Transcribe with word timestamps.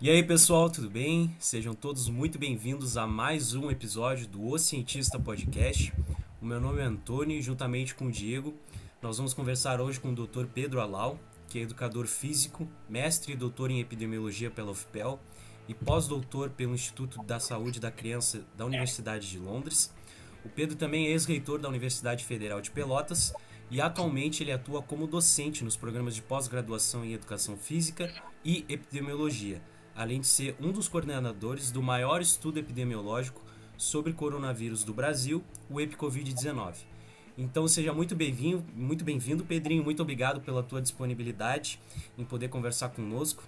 E 0.00 0.10
aí 0.10 0.22
pessoal, 0.22 0.68
tudo 0.68 0.90
bem? 0.90 1.34
Sejam 1.38 1.74
todos 1.74 2.08
muito 2.08 2.38
bem-vindos 2.38 2.96
a 2.96 3.06
mais 3.06 3.54
um 3.54 3.70
episódio 3.70 4.26
do 4.26 4.46
O 4.46 4.58
Cientista 4.58 5.18
Podcast. 5.18 5.92
O 6.40 6.44
meu 6.44 6.60
nome 6.60 6.80
é 6.80 6.84
Antônio 6.84 7.36
e 7.36 7.42
juntamente 7.42 7.94
com 7.94 8.06
o 8.06 8.12
Diego, 8.12 8.54
nós 9.00 9.16
vamos 9.16 9.32
conversar 9.32 9.80
hoje 9.80 9.98
com 9.98 10.10
o 10.10 10.14
Dr. 10.14 10.44
Pedro 10.52 10.80
Alau, 10.80 11.18
que 11.48 11.58
é 11.58 11.62
educador 11.62 12.06
físico, 12.06 12.68
mestre 12.88 13.32
e 13.32 13.36
doutor 13.36 13.70
em 13.70 13.80
epidemiologia 13.80 14.50
pela 14.50 14.70
UFPEL 14.72 15.18
e 15.68 15.74
pós-doutor 15.74 16.50
pelo 16.50 16.74
Instituto 16.74 17.22
da 17.24 17.40
Saúde 17.40 17.80
da 17.80 17.90
Criança 17.90 18.44
da 18.56 18.66
Universidade 18.66 19.30
de 19.30 19.38
Londres. 19.38 19.92
O 20.44 20.48
Pedro 20.48 20.76
também 20.76 21.06
é 21.06 21.10
ex-reitor 21.10 21.58
da 21.58 21.68
Universidade 21.68 22.24
Federal 22.24 22.60
de 22.60 22.70
Pelotas 22.70 23.32
e 23.70 23.80
atualmente 23.80 24.42
ele 24.42 24.52
atua 24.52 24.82
como 24.82 25.06
docente 25.06 25.64
nos 25.64 25.76
programas 25.76 26.14
de 26.14 26.22
pós-graduação 26.22 27.04
em 27.04 27.12
Educação 27.12 27.56
Física 27.56 28.10
e 28.44 28.64
Epidemiologia, 28.68 29.60
além 29.94 30.20
de 30.20 30.26
ser 30.26 30.56
um 30.60 30.70
dos 30.70 30.88
coordenadores 30.88 31.70
do 31.70 31.82
maior 31.82 32.20
estudo 32.20 32.58
epidemiológico 32.58 33.42
sobre 33.76 34.12
coronavírus 34.12 34.84
do 34.84 34.94
Brasil, 34.94 35.42
o 35.68 35.80
EpiCovid-19. 35.80 36.74
Então 37.36 37.68
seja 37.68 37.92
muito 37.92 38.14
bem-vindo, 38.14 38.64
muito 38.74 39.04
bem-vindo, 39.04 39.44
Pedrinho. 39.44 39.84
Muito 39.84 40.00
obrigado 40.00 40.40
pela 40.40 40.62
tua 40.62 40.80
disponibilidade 40.80 41.80
em 42.16 42.24
poder 42.24 42.48
conversar 42.48 42.88
conosco. 42.90 43.42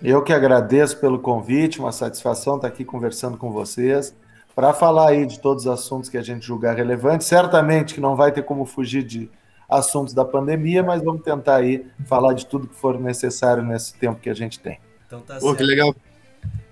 Eu 0.00 0.22
que 0.22 0.32
agradeço 0.32 1.00
pelo 1.00 1.18
convite, 1.18 1.80
uma 1.80 1.90
satisfação 1.90 2.56
estar 2.56 2.68
aqui 2.68 2.84
conversando 2.84 3.36
com 3.36 3.50
vocês 3.50 4.14
para 4.56 4.72
falar 4.72 5.10
aí 5.10 5.26
de 5.26 5.38
todos 5.38 5.66
os 5.66 5.70
assuntos 5.70 6.08
que 6.08 6.16
a 6.16 6.22
gente 6.22 6.46
julgar 6.46 6.74
relevantes. 6.74 7.26
Certamente 7.26 7.92
que 7.92 8.00
não 8.00 8.16
vai 8.16 8.32
ter 8.32 8.42
como 8.42 8.64
fugir 8.64 9.04
de 9.04 9.30
assuntos 9.68 10.14
da 10.14 10.24
pandemia, 10.24 10.82
mas 10.82 11.02
vamos 11.02 11.22
tentar 11.22 11.56
aí 11.56 11.86
falar 12.06 12.32
de 12.32 12.46
tudo 12.46 12.66
que 12.66 12.74
for 12.74 12.98
necessário 12.98 13.62
nesse 13.62 13.92
tempo 13.92 14.18
que 14.18 14.30
a 14.30 14.34
gente 14.34 14.58
tem. 14.58 14.80
Então 15.06 15.20
tá 15.20 15.34
Pô, 15.34 15.48
certo. 15.48 15.58
que 15.58 15.62
legal. 15.62 15.94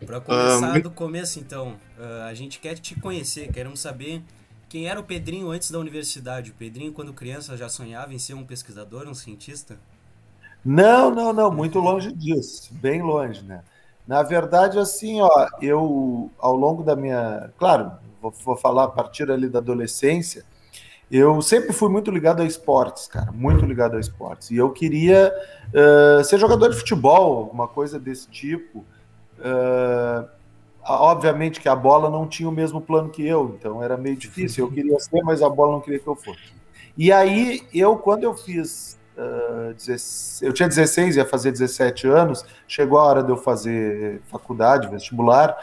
Para 0.06 0.18
começar 0.18 0.78
uh, 0.78 0.82
do 0.82 0.90
começo, 0.90 1.38
então, 1.38 1.76
uh, 1.98 2.22
a 2.26 2.32
gente 2.32 2.58
quer 2.58 2.78
te 2.78 2.98
conhecer, 2.98 3.52
queremos 3.52 3.80
saber 3.80 4.22
quem 4.66 4.88
era 4.88 4.98
o 4.98 5.04
Pedrinho 5.04 5.50
antes 5.50 5.70
da 5.70 5.78
universidade. 5.78 6.52
O 6.52 6.54
Pedrinho, 6.54 6.92
quando 6.92 7.12
criança, 7.12 7.54
já 7.54 7.69
sonhava 7.69 8.14
em 8.14 8.19
ser 8.19 8.32
um 8.32 8.44
pesquisador, 8.44 9.06
um 9.06 9.14
cientista? 9.14 9.78
Não, 10.64 11.10
não, 11.10 11.34
não, 11.34 11.50
muito 11.50 11.78
longe 11.80 12.10
disso, 12.12 12.72
bem 12.72 13.02
longe, 13.02 13.42
né? 13.42 13.62
Na 14.06 14.22
verdade, 14.22 14.78
assim, 14.78 15.20
ó, 15.20 15.48
eu, 15.62 16.30
ao 16.38 16.55
longo 16.55 16.83
da 16.83 16.94
minha. 16.94 17.50
Claro, 17.58 17.92
vou, 18.20 18.33
vou 18.44 18.56
falar 18.56 18.84
a 18.84 18.88
partir 18.88 19.30
ali 19.30 19.48
da 19.48 19.58
adolescência, 19.58 20.44
eu 21.10 21.41
sempre 21.42 21.72
fui 21.72 21.88
muito 21.88 22.10
ligado 22.10 22.42
a 22.42 22.44
esportes, 22.44 23.06
cara, 23.06 23.30
muito 23.30 23.64
ligado 23.64 23.97
a 23.97 24.00
esportes. 24.00 24.50
E 24.50 24.56
eu 24.56 24.70
queria 24.70 25.32
uh, 25.69 26.25
ser 26.25 26.38
jogador 26.38 26.70
de 26.70 26.77
futebol, 26.77 27.38
alguma 27.38 27.69
coisa 27.69 27.98
desse 27.98 28.28
tipo. 28.28 28.84
Uh, 29.38 30.27
obviamente 30.82 31.60
que 31.60 31.69
a 31.69 31.77
bola 31.77 32.10
não 32.10 32.27
tinha 32.27 32.48
o 32.48 32.52
mesmo 32.52 32.80
plano 32.80 33.10
que 33.10 33.27
eu, 33.27 33.56
então 33.58 33.82
era 33.82 33.97
meio 33.97 34.16
difícil. 34.16 34.64
Eu 34.64 34.72
queria 34.72 34.98
ser, 34.98 35.22
mas 35.22 35.42
a 35.42 35.48
bola 35.48 35.72
não 35.72 35.80
queria 35.80 35.98
que 35.98 36.06
eu 36.06 36.16
fosse. 36.16 36.52
E 36.97 37.12
aí, 37.12 37.62
eu, 37.72 37.97
quando 37.97 38.25
eu 38.25 38.34
fiz. 38.34 38.98
Uh, 39.16 39.74
eu 40.42 40.52
tinha 40.52 40.68
16, 40.68 41.16
ia 41.16 41.24
fazer 41.24 41.52
17 41.52 42.08
anos, 42.08 42.44
chegou 42.66 42.98
a 42.98 43.04
hora 43.04 43.22
de 43.22 43.30
eu 43.30 43.36
fazer 43.36 44.20
faculdade, 44.26 44.88
vestibular, 44.88 45.56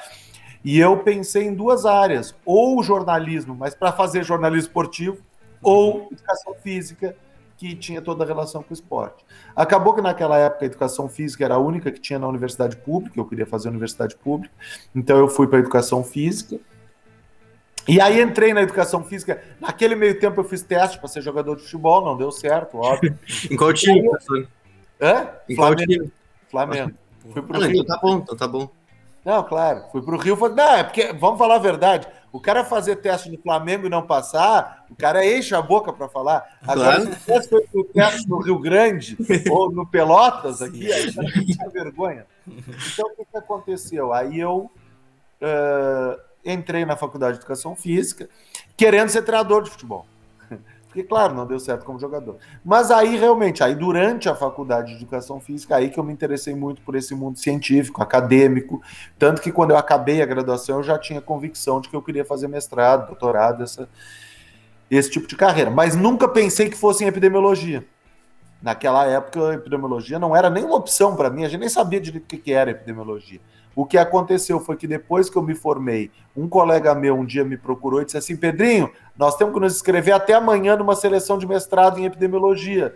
e 0.64 0.80
eu 0.80 0.98
pensei 0.98 1.44
em 1.44 1.54
duas 1.54 1.86
áreas, 1.86 2.36
ou 2.46 2.82
jornalismo, 2.82 3.56
mas 3.56 3.76
para 3.76 3.92
fazer 3.92 4.24
jornalismo 4.24 4.68
esportivo, 4.68 5.18
ou 5.62 6.08
educação 6.12 6.54
física, 6.56 7.16
que 7.58 7.76
tinha 7.76 8.02
toda 8.02 8.24
a 8.24 8.28
relação 8.28 8.64
com 8.64 8.72
o 8.72 8.74
esporte. 8.74 9.24
Acabou 9.56 9.94
que 9.94 10.02
naquela 10.02 10.36
época 10.38 10.66
a 10.66 10.68
educação 10.68 11.08
física 11.08 11.46
era 11.46 11.56
a 11.56 11.60
única 11.60 11.92
que 11.92 12.00
tinha 12.00 12.18
na 12.18 12.28
universidade 12.28 12.76
pública, 12.78 13.20
eu 13.20 13.26
queria 13.26 13.46
fazer 13.46 13.70
universidade 13.70 14.16
pública, 14.16 14.54
então 14.96 15.18
eu 15.18 15.28
fui 15.28 15.46
para 15.46 15.58
a 15.58 15.62
educação 15.62 16.04
física. 16.04 16.60
E 17.88 18.00
aí 18.00 18.22
entrei 18.22 18.54
na 18.54 18.62
educação 18.62 19.04
física. 19.04 19.42
Naquele 19.60 19.96
meio 19.96 20.20
tempo 20.20 20.40
eu 20.40 20.44
fiz 20.44 20.62
teste 20.62 20.98
para 21.00 21.08
ser 21.08 21.22
jogador 21.22 21.56
de 21.56 21.64
futebol, 21.64 22.04
não 22.04 22.18
deu 22.18 22.32
certo, 22.32 22.78
óbvio. 22.78 23.18
em 23.50 23.56
qual 23.56 23.74
time, 23.74 24.08
professor? 24.08 24.48
Hã? 25.02 25.30
Em 25.50 25.56
Flamengo. 25.56 25.56
qual 25.56 25.76
time? 25.76 26.12
Flamengo. 26.50 26.92
Fui 27.32 27.42
pro 27.42 27.64
ah, 27.64 27.68
Rio. 27.68 27.82
Então 27.82 27.86
tá 27.86 28.02
bom, 28.02 28.18
então 28.18 28.38
tá 28.38 28.48
bom. 28.48 28.70
Não, 29.24 29.44
claro. 29.44 29.84
Fui 29.92 30.02
pro 30.02 30.18
Rio. 30.18 30.36
Falei, 30.36 30.56
não, 30.56 30.76
é 30.76 30.84
porque, 30.84 31.14
vamos 31.14 31.38
falar 31.38 31.56
a 31.56 31.60
verdade. 31.60 32.08
O 32.32 32.40
cara 32.40 32.64
fazer 32.64 32.96
teste 32.98 33.30
no 33.30 33.38
Flamengo 33.38 33.86
e 33.86 33.90
não 33.90 34.06
passar, 34.08 34.86
o 34.90 34.96
cara 34.96 35.26
enche 35.26 35.54
a 35.54 35.62
boca 35.62 35.92
para 35.92 36.08
falar. 36.08 36.58
Agora, 36.66 36.96
claro. 36.96 37.44
se 37.44 37.50
foi 37.50 37.66
o 37.74 37.84
teste 37.84 38.28
no 38.28 38.40
Rio 38.40 38.58
Grande 38.58 39.18
ou 39.52 39.72
no 39.72 39.86
Pelotas, 39.86 40.62
aqui, 40.62 40.92
aí 40.92 41.10
já 41.10 41.24
tinha 41.24 41.70
vergonha. 41.70 42.26
Então, 42.48 43.08
o 43.08 43.16
que, 43.16 43.26
que 43.26 43.38
aconteceu? 43.38 44.14
Aí 44.14 44.40
eu 44.40 44.72
uh, 45.42 46.31
entrei 46.46 46.86
na 46.86 46.96
Faculdade 46.96 47.34
de 47.34 47.40
Educação 47.40 47.76
Física, 47.76 48.30
querendo 48.76 49.10
ser 49.10 49.22
treinador 49.22 49.64
de 49.64 49.70
futebol. 49.70 50.06
Porque, 50.88 51.04
claro, 51.04 51.34
não 51.34 51.46
deu 51.46 51.60
certo 51.60 51.86
como 51.86 52.00
jogador. 52.00 52.38
Mas 52.64 52.92
aí, 52.92 53.16
realmente, 53.16 53.64
aí 53.64 53.76
durante 53.76 54.28
a 54.28 54.36
faculdade 54.36 54.90
de 54.90 54.98
educação 54.98 55.40
física, 55.40 55.78
aí 55.78 55.90
que 55.90 55.98
eu 55.98 56.04
me 56.04 56.12
interessei 56.12 56.54
muito 56.54 56.82
por 56.82 56.96
esse 56.96 57.16
mundo 57.16 57.40
científico, 57.40 58.04
acadêmico. 58.04 58.82
Tanto 59.18 59.42
que 59.42 59.52
quando 59.52 59.72
eu 59.72 59.78
acabei 59.78 60.22
a 60.22 60.26
graduação, 60.26 60.78
eu 60.78 60.84
já 60.84 61.00
tinha 61.00 61.22
convicção 61.22 61.80
de 61.80 61.88
que 61.88 61.96
eu 61.96 62.02
queria 62.02 62.26
fazer 62.26 62.50
mestrado, 62.50 63.08
doutorado, 63.08 63.64
essa, 63.64 63.88
esse 64.90 65.10
tipo 65.10 65.28
de 65.28 65.36
carreira. 65.38 65.72
Mas 65.72 65.96
nunca 65.96 66.28
pensei 66.28 66.70
que 66.70 66.78
fosse 66.78 67.06
em 67.06 67.08
epidemiologia. 67.08 67.86
Naquela 68.62 69.06
época, 69.06 69.50
a 69.50 69.54
epidemiologia 69.56 70.20
não 70.20 70.36
era 70.36 70.50
nenhuma 70.50 70.76
opção 70.76 71.16
para 71.16 71.30
mim, 71.30 71.44
a 71.44 71.50
gente 71.50 71.62
nem 71.62 71.70
sabia 71.70 72.00
direito 72.00 72.36
o 72.36 72.40
que 72.40 72.54
era 72.54 72.70
epidemiologia. 72.70 73.40
O 73.76 73.86
que 73.86 73.98
aconteceu 73.98 74.60
foi 74.60 74.76
que 74.76 74.86
depois 74.86 75.30
que 75.30 75.38
eu 75.38 75.42
me 75.42 75.56
formei, 75.56 76.12
um 76.36 76.48
colega 76.48 76.94
meu 76.94 77.16
um 77.16 77.26
dia 77.26 77.44
me 77.44 77.58
procurou 77.58 78.02
e 78.02 78.06
disse 78.06 78.18
assim: 78.18 78.36
Pedrinho, 78.36 78.92
nós 79.18 79.36
temos 79.36 79.54
que 79.54 79.60
nos 79.60 79.76
inscrever 79.76 80.14
até 80.14 80.34
amanhã 80.34 80.76
numa 80.76 80.96
seleção 80.96 81.38
de 81.38 81.48
mestrado 81.48 82.00
em 82.00 82.06
epidemiologia. 82.06 82.96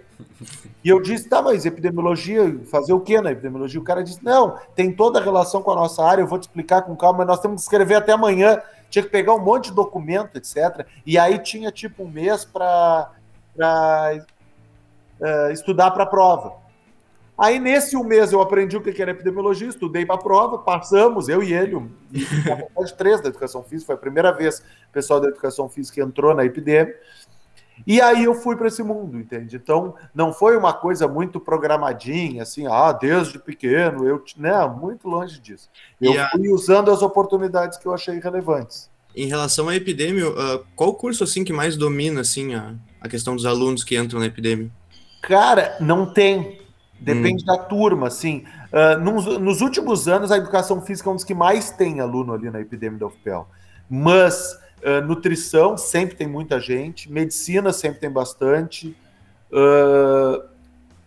E 0.83 0.89
eu 0.89 1.01
disse: 1.01 1.29
tá, 1.29 1.41
mas 1.41 1.65
epidemiologia, 1.65 2.59
fazer 2.69 2.93
o 2.93 2.99
que 2.99 3.19
na 3.21 3.31
epidemiologia? 3.31 3.79
O 3.79 3.83
cara 3.83 4.03
disse: 4.03 4.23
não, 4.23 4.57
tem 4.75 4.91
toda 4.91 5.19
a 5.19 5.23
relação 5.23 5.61
com 5.61 5.71
a 5.71 5.75
nossa 5.75 6.03
área, 6.03 6.21
eu 6.21 6.27
vou 6.27 6.39
te 6.39 6.43
explicar 6.43 6.81
com 6.81 6.95
calma, 6.95 7.19
mas 7.19 7.27
nós 7.27 7.39
temos 7.39 7.57
que 7.57 7.63
escrever 7.63 7.95
até 7.95 8.11
amanhã. 8.11 8.61
Tinha 8.89 9.03
que 9.03 9.09
pegar 9.09 9.33
um 9.33 9.39
monte 9.39 9.69
de 9.69 9.75
documento, 9.75 10.37
etc. 10.37 10.85
E 11.05 11.17
aí 11.17 11.39
tinha 11.39 11.71
tipo 11.71 12.03
um 12.03 12.07
mês 12.07 12.45
para 12.45 13.09
uh, 13.57 14.25
eh, 15.21 15.51
estudar 15.51 15.91
para 15.91 16.03
a 16.03 16.07
prova. 16.07 16.64
Aí, 17.37 17.59
nesse 17.59 17.97
um 17.97 18.03
mês, 18.03 18.31
eu 18.31 18.41
aprendi 18.41 18.77
o 18.77 18.81
que 18.81 19.01
era 19.01 19.11
epidemiologia, 19.11 19.67
estudei 19.67 20.05
para 20.05 20.15
a 20.15 20.19
prova, 20.19 20.57
passamos, 20.57 21.27
eu 21.27 21.43
e 21.43 21.53
ele, 21.53 21.75
e 22.13 22.25
a 22.77 22.83
de 22.83 22.93
três 22.93 23.19
da 23.19 23.27
educação 23.27 23.61
física, 23.61 23.87
foi 23.87 23.95
a 23.95 23.97
primeira 23.97 24.31
vez 24.31 24.59
que 24.59 24.65
o 24.89 24.93
pessoal 24.93 25.19
da 25.19 25.27
educação 25.27 25.67
física 25.67 26.01
entrou 26.01 26.33
na 26.33 26.45
epidemia. 26.45 26.95
E 27.85 27.99
aí 27.99 28.23
eu 28.23 28.35
fui 28.35 28.55
para 28.55 28.67
esse 28.67 28.81
mundo, 28.81 29.19
entende? 29.19 29.57
Então, 29.57 29.95
não 30.13 30.31
foi 30.31 30.55
uma 30.55 30.71
coisa 30.71 31.07
muito 31.07 31.39
programadinha, 31.39 32.43
assim, 32.43 32.65
ah, 32.67 32.93
desde 32.93 33.37
pequeno, 33.37 34.07
eu. 34.07 34.23
Não, 34.37 34.77
muito 34.77 35.09
longe 35.09 35.39
disso. 35.41 35.69
Eu 35.99 36.19
a... 36.19 36.29
fui 36.29 36.47
usando 36.49 36.89
as 36.89 37.01
oportunidades 37.01 37.77
que 37.77 37.85
eu 37.85 37.93
achei 37.93 38.17
relevantes. 38.19 38.89
Em 39.13 39.27
relação 39.27 39.67
à 39.67 39.75
epidemia, 39.75 40.29
uh, 40.29 40.65
qual 40.75 40.93
curso 40.93 41.23
assim 41.23 41.43
que 41.43 41.53
mais 41.53 41.75
domina 41.75 42.21
assim 42.21 42.53
a, 42.53 42.75
a 42.99 43.07
questão 43.07 43.35
dos 43.35 43.45
alunos 43.45 43.83
que 43.83 43.97
entram 43.97 44.19
na 44.19 44.25
epidemia? 44.25 44.69
Cara, 45.21 45.77
não 45.79 46.05
tem. 46.05 46.59
Depende 46.99 47.43
hum. 47.43 47.47
da 47.47 47.57
turma, 47.57 48.07
assim. 48.07 48.43
Uh, 48.71 48.99
nos, 48.99 49.25
nos, 49.39 49.61
últimos 49.61 50.07
anos, 50.07 50.31
a 50.31 50.37
educação 50.37 50.81
física 50.81 51.09
é 51.09 51.11
um 51.11 51.15
dos 51.15 51.23
que 51.23 51.33
mais 51.33 51.69
tem 51.69 51.99
aluno 51.99 52.33
ali 52.33 52.49
na 52.49 52.61
epidemia 52.61 52.99
da 52.99 53.07
UFPEL. 53.07 53.47
Mas 53.89 54.57
uh, 54.81 55.05
nutrição 55.05 55.77
sempre 55.77 56.15
tem 56.15 56.27
muita 56.27 56.59
gente, 56.59 57.11
medicina 57.11 57.73
sempre 57.73 57.99
tem 57.99 58.09
bastante. 58.09 58.95
Uh, 59.51 60.43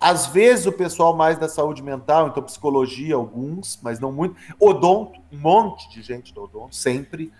às 0.00 0.28
vezes 0.28 0.66
o 0.66 0.72
pessoal 0.72 1.16
mais 1.16 1.38
da 1.38 1.48
saúde 1.48 1.82
mental, 1.82 2.28
então 2.28 2.42
psicologia, 2.42 3.16
alguns, 3.16 3.80
mas 3.82 3.98
não 3.98 4.12
muito. 4.12 4.36
Odonto, 4.60 5.20
um 5.32 5.38
monte 5.38 5.90
de 5.90 6.02
gente 6.02 6.32
do 6.32 6.44
odonto, 6.44 6.76
sempre. 6.76 7.32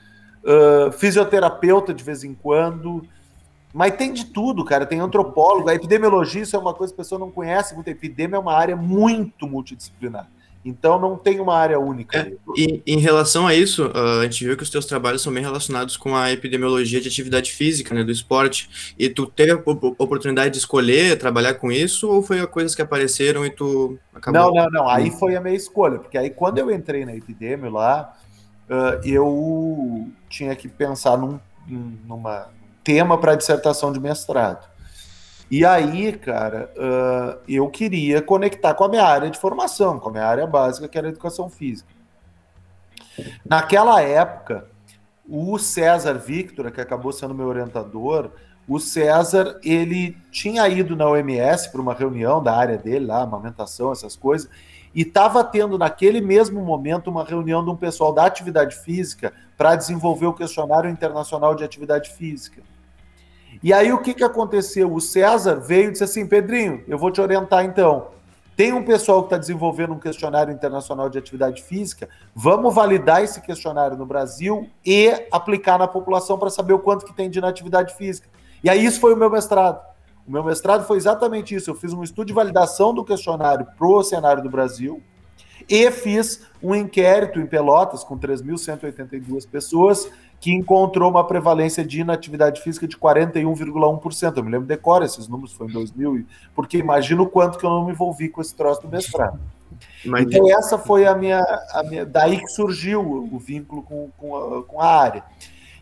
fisioterapeuta 0.99 1.95
de 1.95 2.03
vez 2.03 2.25
em 2.25 2.35
quando. 2.35 3.07
Mas 3.73 3.97
tem 3.97 4.13
de 4.13 4.27
tudo, 4.27 4.65
cara. 4.65 4.87
Tem 4.87 5.01
antropólogo. 5.01 5.69
A 5.69 5.75
epidemiologia, 5.75 6.43
isso 6.43 6.57
é 6.57 6.59
uma 6.59 6.75
coisa 6.75 6.93
que 6.93 7.01
a 7.01 7.05
pessoa 7.05 7.19
não 7.19 7.31
conhece 7.31 7.75
muito. 7.75 7.89
A 7.89 7.93
epidemia 7.93 8.37
é 8.37 8.41
uma 8.41 8.55
área 8.55 8.77
muito 8.77 9.47
multidisciplinar. 9.47 10.29
Então 10.65 10.99
não 10.99 11.17
tem 11.17 11.41
uma 11.41 11.57
área 11.57 11.79
única. 11.79 12.19
É, 12.19 12.33
e 12.57 12.83
em 12.87 12.99
relação 12.99 13.47
a 13.47 13.55
isso, 13.55 13.87
uh, 13.87 14.21
a 14.21 14.25
gente 14.25 14.45
viu 14.45 14.57
que 14.57 14.63
os 14.63 14.71
teus 14.71 14.85
trabalhos 14.85 15.23
são 15.23 15.33
bem 15.33 15.43
relacionados 15.43 15.97
com 15.97 16.15
a 16.17 16.33
epidemiologia 16.33 17.01
de 17.01 17.09
atividade 17.09 17.53
física, 17.53 17.95
né, 17.95 18.03
do 18.03 18.11
esporte. 18.11 18.95
E 18.99 19.09
tu 19.09 19.27
teve 19.27 19.53
a 19.53 19.57
oportunidade 19.57 20.53
de 20.53 20.59
escolher 20.59 21.17
trabalhar 21.17 21.55
com 21.55 21.71
isso 21.71 22.11
ou 22.11 22.23
foi 22.23 22.45
coisas 22.49 22.75
que 22.75 22.83
apareceram 22.83 23.47
e 23.47 23.51
tu 23.51 23.99
acabou? 24.13 24.53
Não, 24.53 24.65
não, 24.65 24.71
não. 24.71 24.89
Aí 24.89 25.11
foi 25.11 25.37
a 25.37 25.41
minha 25.41 25.55
escolha, 25.55 25.99
porque 25.99 26.19
aí 26.19 26.29
quando 26.29 26.59
eu 26.59 26.71
entrei 26.71 27.05
na 27.07 27.15
epidemia 27.15 27.71
lá, 27.71 28.15
uh, 28.69 29.01
eu 29.07 30.09
tinha 30.29 30.55
que 30.57 30.69
pensar 30.69 31.17
num, 31.17 31.39
numa 31.67 32.49
tema 32.89 33.19
para 33.19 33.35
dissertação 33.35 33.93
de 33.93 34.01
mestrado. 34.01 34.67
E 35.51 35.63
aí, 35.63 36.11
cara, 36.11 36.73
uh, 36.75 37.39
eu 37.47 37.69
queria 37.69 38.23
conectar 38.23 38.73
com 38.73 38.85
a 38.85 38.89
minha 38.89 39.05
área 39.05 39.29
de 39.29 39.39
formação, 39.39 39.99
com 39.99 40.09
a 40.09 40.13
minha 40.13 40.25
área 40.25 40.47
básica, 40.47 40.89
que 40.89 40.97
era 40.97 41.07
a 41.07 41.11
educação 41.11 41.51
física. 41.51 41.91
Naquela 43.45 44.01
época, 44.01 44.69
o 45.29 45.59
César 45.59 46.15
Victor, 46.15 46.71
que 46.71 46.81
acabou 46.81 47.13
sendo 47.13 47.35
meu 47.35 47.47
orientador, 47.49 48.31
o 48.67 48.81
César, 48.81 49.61
ele 49.63 50.17
tinha 50.31 50.67
ido 50.67 50.97
na 50.97 51.11
OMS 51.11 51.71
para 51.71 51.83
uma 51.83 51.93
reunião 51.93 52.43
da 52.43 52.57
área 52.57 52.79
dele, 52.79 53.05
lá, 53.05 53.21
amamentação, 53.21 53.93
essas 53.93 54.17
coisas, 54.17 54.49
e 54.95 55.03
estava 55.03 55.45
tendo 55.45 55.77
naquele 55.77 56.23
mesmo 56.23 56.63
momento 56.63 57.11
uma 57.11 57.23
reunião 57.23 57.63
de 57.63 57.69
um 57.69 57.77
pessoal 57.77 58.15
da 58.15 58.25
atividade 58.25 58.77
física 58.77 59.35
para 59.59 59.77
desenvolver 59.77 60.27
o 60.27 60.33
questionário 60.33 60.89
internacional 60.89 61.55
de 61.55 61.63
atividade 61.63 62.09
física. 62.09 62.63
E 63.63 63.73
aí 63.73 63.93
o 63.93 63.99
que, 63.99 64.15
que 64.15 64.25
aconteceu? 64.25 64.93
O 64.93 65.01
César 65.01 65.57
veio 65.57 65.89
e 65.89 65.93
disse 65.93 66.05
assim: 66.05 66.27
Pedrinho, 66.27 66.83
eu 66.87 66.99
vou 66.99 67.11
te 67.11 67.21
orientar 67.21 67.65
então. 67.65 68.09
Tem 68.57 68.73
um 68.73 68.85
pessoal 68.85 69.21
que 69.21 69.27
está 69.27 69.39
desenvolvendo 69.39 69.93
um 69.93 69.99
questionário 70.01 70.53
internacional 70.53 71.09
de 71.09 71.17
atividade 71.17 71.63
física. 71.63 72.09
Vamos 72.35 72.75
validar 72.75 73.23
esse 73.23 73.41
questionário 73.41 73.97
no 73.97 74.05
Brasil 74.05 74.69
e 74.85 75.13
aplicar 75.31 75.79
na 75.79 75.87
população 75.87 76.37
para 76.37 76.51
saber 76.51 76.73
o 76.73 76.79
quanto 76.81 77.07
que 77.07 77.15
tem 77.15 77.31
de 77.31 77.39
inatividade 77.39 77.95
física. 77.95 78.29
E 78.63 78.69
aí 78.69 78.85
isso 78.85 78.99
foi 78.99 79.15
o 79.15 79.17
meu 79.17 79.31
mestrado. 79.31 79.81
O 80.27 80.33
meu 80.33 80.43
mestrado 80.43 80.85
foi 80.87 80.97
exatamente 80.97 81.55
isso. 81.55 81.71
Eu 81.71 81.75
fiz 81.77 81.93
um 81.93 82.03
estudo 82.03 82.27
de 82.27 82.33
validação 82.33 82.93
do 82.93 83.05
questionário 83.05 83.65
para 83.79 83.87
o 83.87 84.03
cenário 84.03 84.43
do 84.43 84.51
Brasil 84.51 85.01
e 85.69 85.91
fiz 85.91 86.43
um 86.63 86.75
inquérito 86.75 87.39
em 87.39 87.47
Pelotas 87.47 88.03
com 88.03 88.19
3.182 88.19 89.49
pessoas 89.49 90.11
que 90.41 90.53
encontrou 90.53 91.11
uma 91.11 91.27
prevalência 91.27 91.85
de 91.85 92.01
inatividade 92.01 92.61
física 92.61 92.87
de 92.87 92.97
41,1%. 92.97 94.37
Eu 94.37 94.45
me 94.45 94.51
lembro, 94.51 94.67
decora 94.67 95.05
esses 95.05 95.27
números, 95.27 95.53
foi 95.53 95.67
em 95.67 95.73
2000, 95.73 96.25
porque 96.55 96.79
imagino 96.79 97.25
o 97.25 97.29
quanto 97.29 97.59
que 97.59 97.67
eu 97.67 97.71
não 97.71 97.85
me 97.85 97.93
envolvi 97.93 98.29
com 98.29 98.41
esse 98.41 98.55
troço 98.55 98.83
do 98.83 98.89
mestrado. 98.89 99.39
Então 100.21 100.51
essa 100.51 100.79
foi 100.79 101.07
a 101.07 101.15
minha, 101.15 101.41
a 101.73 101.83
minha, 101.83 102.07
daí 102.07 102.39
que 102.39 102.49
surgiu 102.49 103.01
o 103.01 103.39
vínculo 103.39 103.83
com, 103.83 104.11
com, 104.17 104.37
a, 104.37 104.63
com 104.63 104.81
a 104.81 104.87
área. 104.87 105.25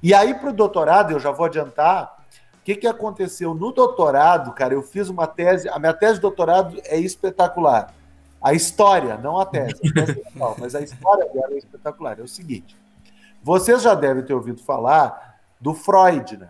E 0.02 0.14
aí 0.14 0.34
para 0.34 0.50
o 0.50 0.52
doutorado, 0.52 1.12
eu 1.12 1.20
já 1.20 1.30
vou 1.30 1.46
adiantar, 1.46 2.16
o 2.54 2.64
que, 2.64 2.76
que 2.76 2.86
aconteceu? 2.86 3.54
No 3.54 3.72
doutorado, 3.72 4.52
cara, 4.52 4.74
eu 4.74 4.82
fiz 4.82 5.08
uma 5.08 5.26
tese, 5.26 5.68
a 5.68 5.78
minha 5.78 5.92
tese 5.92 6.14
de 6.14 6.20
doutorado 6.20 6.80
é 6.84 6.98
espetacular. 6.98 7.94
A 8.42 8.52
história, 8.52 9.16
não 9.16 9.38
a 9.38 9.46
tese, 9.46 9.74
a 9.74 9.92
tese 9.92 10.20
é 10.20 10.30
legal, 10.30 10.56
mas 10.58 10.74
a 10.74 10.80
história 10.80 11.26
dela 11.32 11.52
é 11.52 11.58
espetacular. 11.58 12.18
É 12.18 12.22
o 12.22 12.28
seguinte, 12.28 12.76
vocês 13.46 13.80
já 13.80 13.94
devem 13.94 14.24
ter 14.24 14.34
ouvido 14.34 14.60
falar 14.60 15.36
do 15.60 15.72
Freud, 15.72 16.36
né? 16.36 16.48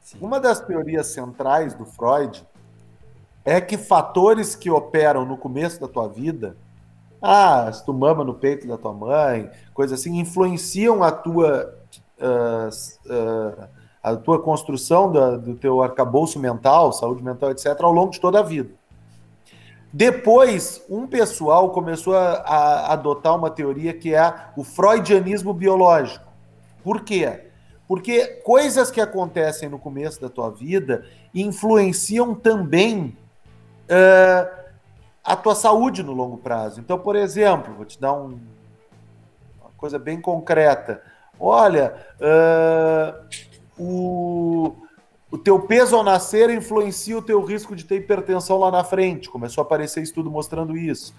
Sim. 0.00 0.18
Uma 0.20 0.40
das 0.40 0.58
teorias 0.58 1.06
centrais 1.06 1.72
do 1.72 1.86
Freud 1.86 2.44
é 3.44 3.60
que 3.60 3.78
fatores 3.78 4.56
que 4.56 4.68
operam 4.68 5.24
no 5.24 5.36
começo 5.36 5.80
da 5.80 5.86
tua 5.86 6.08
vida, 6.08 6.56
ah, 7.22 7.70
se 7.72 7.84
tu 7.84 7.94
mama 7.94 8.24
no 8.24 8.34
peito 8.34 8.66
da 8.66 8.76
tua 8.76 8.92
mãe, 8.92 9.48
coisa 9.72 9.94
assim, 9.94 10.18
influenciam 10.18 11.04
a 11.04 11.12
tua 11.12 11.78
uh, 12.18 12.68
uh, 13.08 13.68
a 14.02 14.16
tua 14.16 14.42
construção 14.42 15.12
da, 15.12 15.36
do 15.36 15.54
teu 15.54 15.80
arcabouço 15.80 16.40
mental, 16.40 16.92
saúde 16.92 17.22
mental, 17.22 17.52
etc., 17.52 17.76
ao 17.82 17.92
longo 17.92 18.10
de 18.10 18.20
toda 18.20 18.40
a 18.40 18.42
vida. 18.42 18.74
Depois, 19.92 20.84
um 20.90 21.06
pessoal 21.06 21.70
começou 21.70 22.16
a, 22.16 22.32
a 22.32 22.92
adotar 22.94 23.36
uma 23.36 23.48
teoria 23.48 23.92
que 23.92 24.12
é 24.12 24.34
o 24.56 24.64
freudianismo 24.64 25.54
biológico. 25.54 26.31
Por 26.82 27.02
quê? 27.02 27.48
Porque 27.86 28.26
coisas 28.42 28.90
que 28.90 29.00
acontecem 29.00 29.68
no 29.68 29.78
começo 29.78 30.20
da 30.20 30.28
tua 30.28 30.50
vida 30.50 31.04
influenciam 31.34 32.34
também 32.34 33.16
uh, 33.84 34.62
a 35.22 35.36
tua 35.36 35.54
saúde 35.54 36.02
no 36.02 36.12
longo 36.12 36.38
prazo. 36.38 36.80
Então, 36.80 36.98
por 36.98 37.16
exemplo, 37.16 37.74
vou 37.74 37.84
te 37.84 38.00
dar 38.00 38.14
um, 38.14 38.38
uma 39.60 39.70
coisa 39.76 39.98
bem 39.98 40.20
concreta. 40.20 41.02
Olha, 41.38 41.94
uh, 42.20 43.26
o, 43.78 44.74
o 45.30 45.38
teu 45.38 45.60
peso 45.60 45.96
ao 45.96 46.02
nascer 46.02 46.50
influencia 46.50 47.18
o 47.18 47.22
teu 47.22 47.44
risco 47.44 47.76
de 47.76 47.84
ter 47.84 47.96
hipertensão 47.96 48.58
lá 48.58 48.70
na 48.70 48.84
frente. 48.84 49.28
Começou 49.28 49.62
a 49.62 49.64
aparecer 49.64 50.02
estudo 50.02 50.30
mostrando 50.30 50.76
isso. 50.76 51.14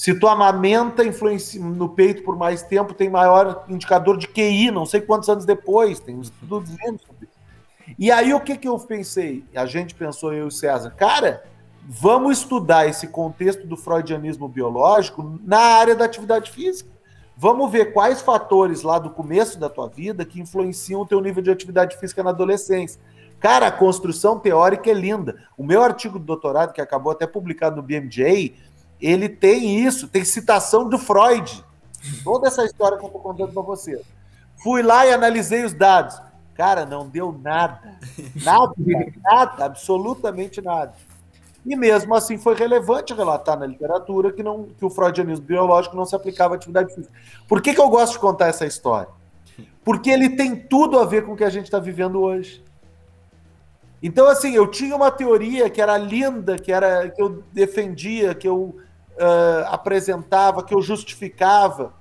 Se 0.00 0.14
tu 0.14 0.26
amamenta 0.26 1.04
influencia 1.04 1.62
no 1.62 1.86
peito 1.86 2.22
por 2.22 2.34
mais 2.34 2.62
tempo, 2.62 2.94
tem 2.94 3.10
maior 3.10 3.66
indicador 3.68 4.16
de 4.16 4.26
QI, 4.26 4.70
não 4.70 4.86
sei 4.86 5.02
quantos 5.02 5.28
anos 5.28 5.44
depois, 5.44 6.00
tem 6.00 6.18
estudos 6.18 6.70
dizendo 6.70 6.98
sobre 7.06 7.28
isso. 7.28 7.94
E 7.98 8.10
aí 8.10 8.32
o 8.32 8.40
que, 8.40 8.56
que 8.56 8.66
eu 8.66 8.78
pensei? 8.78 9.44
A 9.54 9.66
gente 9.66 9.94
pensou, 9.94 10.32
eu 10.32 10.44
e 10.44 10.48
o 10.48 10.50
César, 10.50 10.88
cara, 10.92 11.44
vamos 11.86 12.38
estudar 12.38 12.86
esse 12.86 13.08
contexto 13.08 13.66
do 13.66 13.76
freudianismo 13.76 14.48
biológico 14.48 15.38
na 15.44 15.60
área 15.60 15.94
da 15.94 16.06
atividade 16.06 16.50
física. 16.50 16.88
Vamos 17.36 17.70
ver 17.70 17.92
quais 17.92 18.22
fatores 18.22 18.80
lá 18.80 18.98
do 18.98 19.10
começo 19.10 19.58
da 19.58 19.68
tua 19.68 19.86
vida 19.86 20.24
que 20.24 20.40
influenciam 20.40 21.02
o 21.02 21.06
teu 21.06 21.20
nível 21.20 21.42
de 21.42 21.50
atividade 21.50 21.98
física 21.98 22.22
na 22.22 22.30
adolescência. 22.30 22.98
Cara, 23.38 23.66
a 23.66 23.72
construção 23.72 24.38
teórica 24.38 24.90
é 24.90 24.94
linda. 24.94 25.42
O 25.56 25.64
meu 25.64 25.82
artigo 25.82 26.18
de 26.18 26.26
doutorado, 26.26 26.72
que 26.74 26.80
acabou 26.80 27.10
até 27.12 27.26
publicado 27.26 27.76
no 27.76 27.82
BMJ, 27.82 28.54
ele 29.00 29.28
tem 29.28 29.84
isso, 29.84 30.08
tem 30.08 30.24
citação 30.24 30.88
do 30.88 30.98
Freud. 30.98 31.64
Toda 32.24 32.48
essa 32.48 32.64
história 32.64 32.98
que 32.98 33.04
eu 33.04 33.08
estou 33.08 33.20
contando 33.20 33.52
para 33.52 33.62
você. 33.62 34.00
Fui 34.62 34.82
lá 34.82 35.06
e 35.06 35.12
analisei 35.12 35.64
os 35.64 35.72
dados. 35.72 36.20
Cara, 36.54 36.84
não 36.84 37.08
deu 37.08 37.32
nada. 37.32 37.98
Nada, 38.42 38.74
nada, 39.22 39.64
absolutamente 39.64 40.60
nada. 40.60 40.92
E 41.64 41.76
mesmo 41.76 42.14
assim 42.14 42.38
foi 42.38 42.54
relevante 42.54 43.14
relatar 43.14 43.58
na 43.58 43.66
literatura 43.66 44.32
que, 44.32 44.42
não, 44.42 44.64
que 44.64 44.84
o 44.84 44.90
freudianismo 44.90 45.44
biológico 45.44 45.96
não 45.96 46.04
se 46.04 46.16
aplicava 46.16 46.54
à 46.54 46.56
atividade 46.56 46.94
física. 46.94 47.12
Por 47.46 47.60
que, 47.60 47.74
que 47.74 47.80
eu 47.80 47.88
gosto 47.88 48.14
de 48.14 48.18
contar 48.18 48.48
essa 48.48 48.66
história? 48.66 49.08
Porque 49.84 50.10
ele 50.10 50.30
tem 50.30 50.56
tudo 50.56 50.98
a 50.98 51.04
ver 51.04 51.24
com 51.24 51.32
o 51.32 51.36
que 51.36 51.44
a 51.44 51.50
gente 51.50 51.64
está 51.64 51.78
vivendo 51.78 52.20
hoje. 52.20 52.62
Então, 54.02 54.26
assim, 54.26 54.54
eu 54.54 54.66
tinha 54.66 54.96
uma 54.96 55.10
teoria 55.10 55.68
que 55.68 55.80
era 55.80 55.98
linda, 55.98 56.58
que 56.58 56.72
era 56.72 57.10
que 57.10 57.20
eu 57.20 57.42
defendia, 57.52 58.34
que 58.34 58.48
eu 58.48 58.76
uh, 59.20 59.66
apresentava, 59.68 60.62
que 60.64 60.74
eu 60.74 60.80
justificava, 60.80 61.92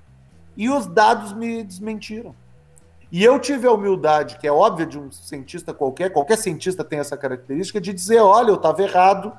e 0.55 0.69
os 0.69 0.87
dados 0.87 1.33
me 1.33 1.63
desmentiram. 1.63 2.33
E 3.11 3.23
eu 3.23 3.39
tive 3.39 3.67
a 3.67 3.71
humildade, 3.71 4.37
que 4.37 4.47
é 4.47 4.51
óbvia 4.51 4.85
de 4.85 4.99
um 4.99 5.11
cientista 5.11 5.73
qualquer, 5.73 6.11
qualquer 6.11 6.37
cientista 6.37 6.83
tem 6.83 6.99
essa 6.99 7.17
característica, 7.17 7.81
de 7.81 7.91
dizer: 7.91 8.19
olha, 8.19 8.49
eu 8.49 8.55
estava 8.55 8.81
errado, 8.81 9.33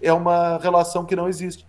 é 0.00 0.12
uma 0.12 0.58
relação 0.58 1.04
que 1.04 1.16
não 1.16 1.28
existe. 1.28 1.66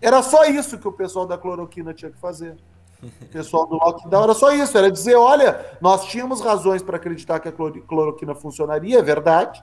Era 0.00 0.22
só 0.22 0.44
isso 0.44 0.78
que 0.78 0.86
o 0.86 0.92
pessoal 0.92 1.26
da 1.26 1.38
cloroquina 1.38 1.94
tinha 1.94 2.10
que 2.10 2.18
fazer. 2.18 2.56
O 3.02 3.26
pessoal 3.26 3.66
do 3.66 3.76
lockdown 3.76 4.24
era 4.24 4.34
só 4.34 4.52
isso, 4.52 4.76
era 4.76 4.90
dizer: 4.90 5.14
olha, 5.16 5.64
nós 5.80 6.04
tínhamos 6.06 6.40
razões 6.40 6.82
para 6.82 6.96
acreditar 6.96 7.40
que 7.40 7.48
a 7.48 7.52
cloroquina 7.52 8.34
funcionaria, 8.34 8.98
é 8.98 9.02
verdade, 9.02 9.62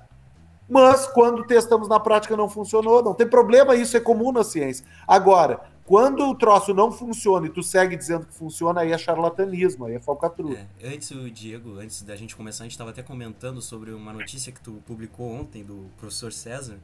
mas 0.70 1.06
quando 1.08 1.46
testamos 1.46 1.88
na 1.88 2.00
prática 2.00 2.38
não 2.38 2.50
funcionou, 2.50 3.04
não 3.04 3.14
tem 3.14 3.28
problema, 3.28 3.76
isso 3.76 3.98
é 3.98 4.00
comum 4.00 4.32
na 4.32 4.44
ciência. 4.44 4.86
Agora, 5.08 5.62
quando 5.86 6.30
o 6.30 6.36
troço 6.36 6.74
não 6.74 6.92
funciona 6.92 7.48
e 7.48 7.50
tu 7.50 7.62
segue 7.62 7.96
dizendo 7.96 8.26
que 8.26 8.34
funciona, 8.34 8.82
aí 8.82 8.92
é 8.92 8.98
charlatanismo, 8.98 9.86
aí 9.86 9.96
é 9.96 10.00
falcatrua. 10.00 10.58
É, 10.80 10.88
antes 10.88 11.12
o 11.12 11.30
Diego, 11.30 11.78
antes 11.78 12.02
da 12.04 12.16
gente 12.16 12.36
começar, 12.36 12.64
a 12.64 12.66
gente 12.66 12.72
estava 12.72 12.92
até 12.92 13.04
comentando 13.04 13.62
sobre 13.62 13.92
uma 13.92 14.14
notícia 14.14 14.52
que 14.52 14.62
tu 14.62 14.82
publicou 14.88 15.30
ontem 15.30 15.64
do 15.64 15.90
professor 15.98 16.32
César, 16.32 16.78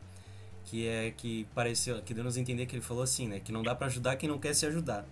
que 0.66 0.86
é 0.86 1.12
que 1.12 1.48
pareceu, 1.56 2.02
que 2.02 2.14
deu 2.14 2.24
nos 2.24 2.36
entender 2.36 2.66
que 2.66 2.76
ele 2.76 2.84
falou 2.84 3.02
assim, 3.02 3.28
né, 3.28 3.40
que 3.40 3.52
não 3.52 3.64
dá 3.64 3.74
para 3.74 3.88
ajudar 3.88 4.18
quem 4.18 4.28
não 4.28 4.38
quer 4.38 4.54
se 4.54 4.66
ajudar. 4.66 5.06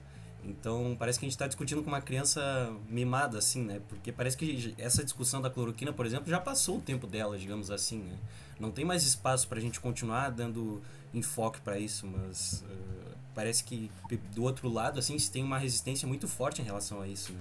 Então, 0.47 0.95
parece 0.97 1.19
que 1.19 1.25
a 1.25 1.27
gente 1.27 1.35
está 1.35 1.45
discutindo 1.45 1.83
com 1.83 1.89
uma 1.89 1.99
criança 1.99 2.71
mimada, 2.87 3.37
assim, 3.37 3.63
né? 3.63 3.81
Porque 3.89 4.13
parece 4.13 4.37
que 4.37 4.73
essa 4.77 5.03
discussão 5.03 5.41
da 5.41 5.49
cloroquina, 5.49 5.91
por 5.91 6.05
exemplo, 6.05 6.29
já 6.29 6.39
passou 6.39 6.77
o 6.77 6.81
tempo 6.81 7.05
dela, 7.05 7.37
digamos 7.37 7.69
assim, 7.69 7.99
né? 7.99 8.15
Não 8.57 8.71
tem 8.71 8.85
mais 8.85 9.03
espaço 9.03 9.47
para 9.47 9.57
a 9.57 9.61
gente 9.61 9.79
continuar 9.79 10.29
dando 10.29 10.81
enfoque 11.13 11.59
para 11.59 11.77
isso, 11.77 12.07
mas 12.07 12.63
uh, 12.65 13.17
parece 13.35 13.63
que 13.63 13.91
do 14.33 14.43
outro 14.43 14.69
lado, 14.69 14.99
assim, 14.99 15.19
se 15.19 15.29
tem 15.29 15.43
uma 15.43 15.57
resistência 15.57 16.07
muito 16.07 16.27
forte 16.27 16.61
em 16.61 16.65
relação 16.65 17.01
a 17.01 17.07
isso, 17.07 17.33
né? 17.33 17.39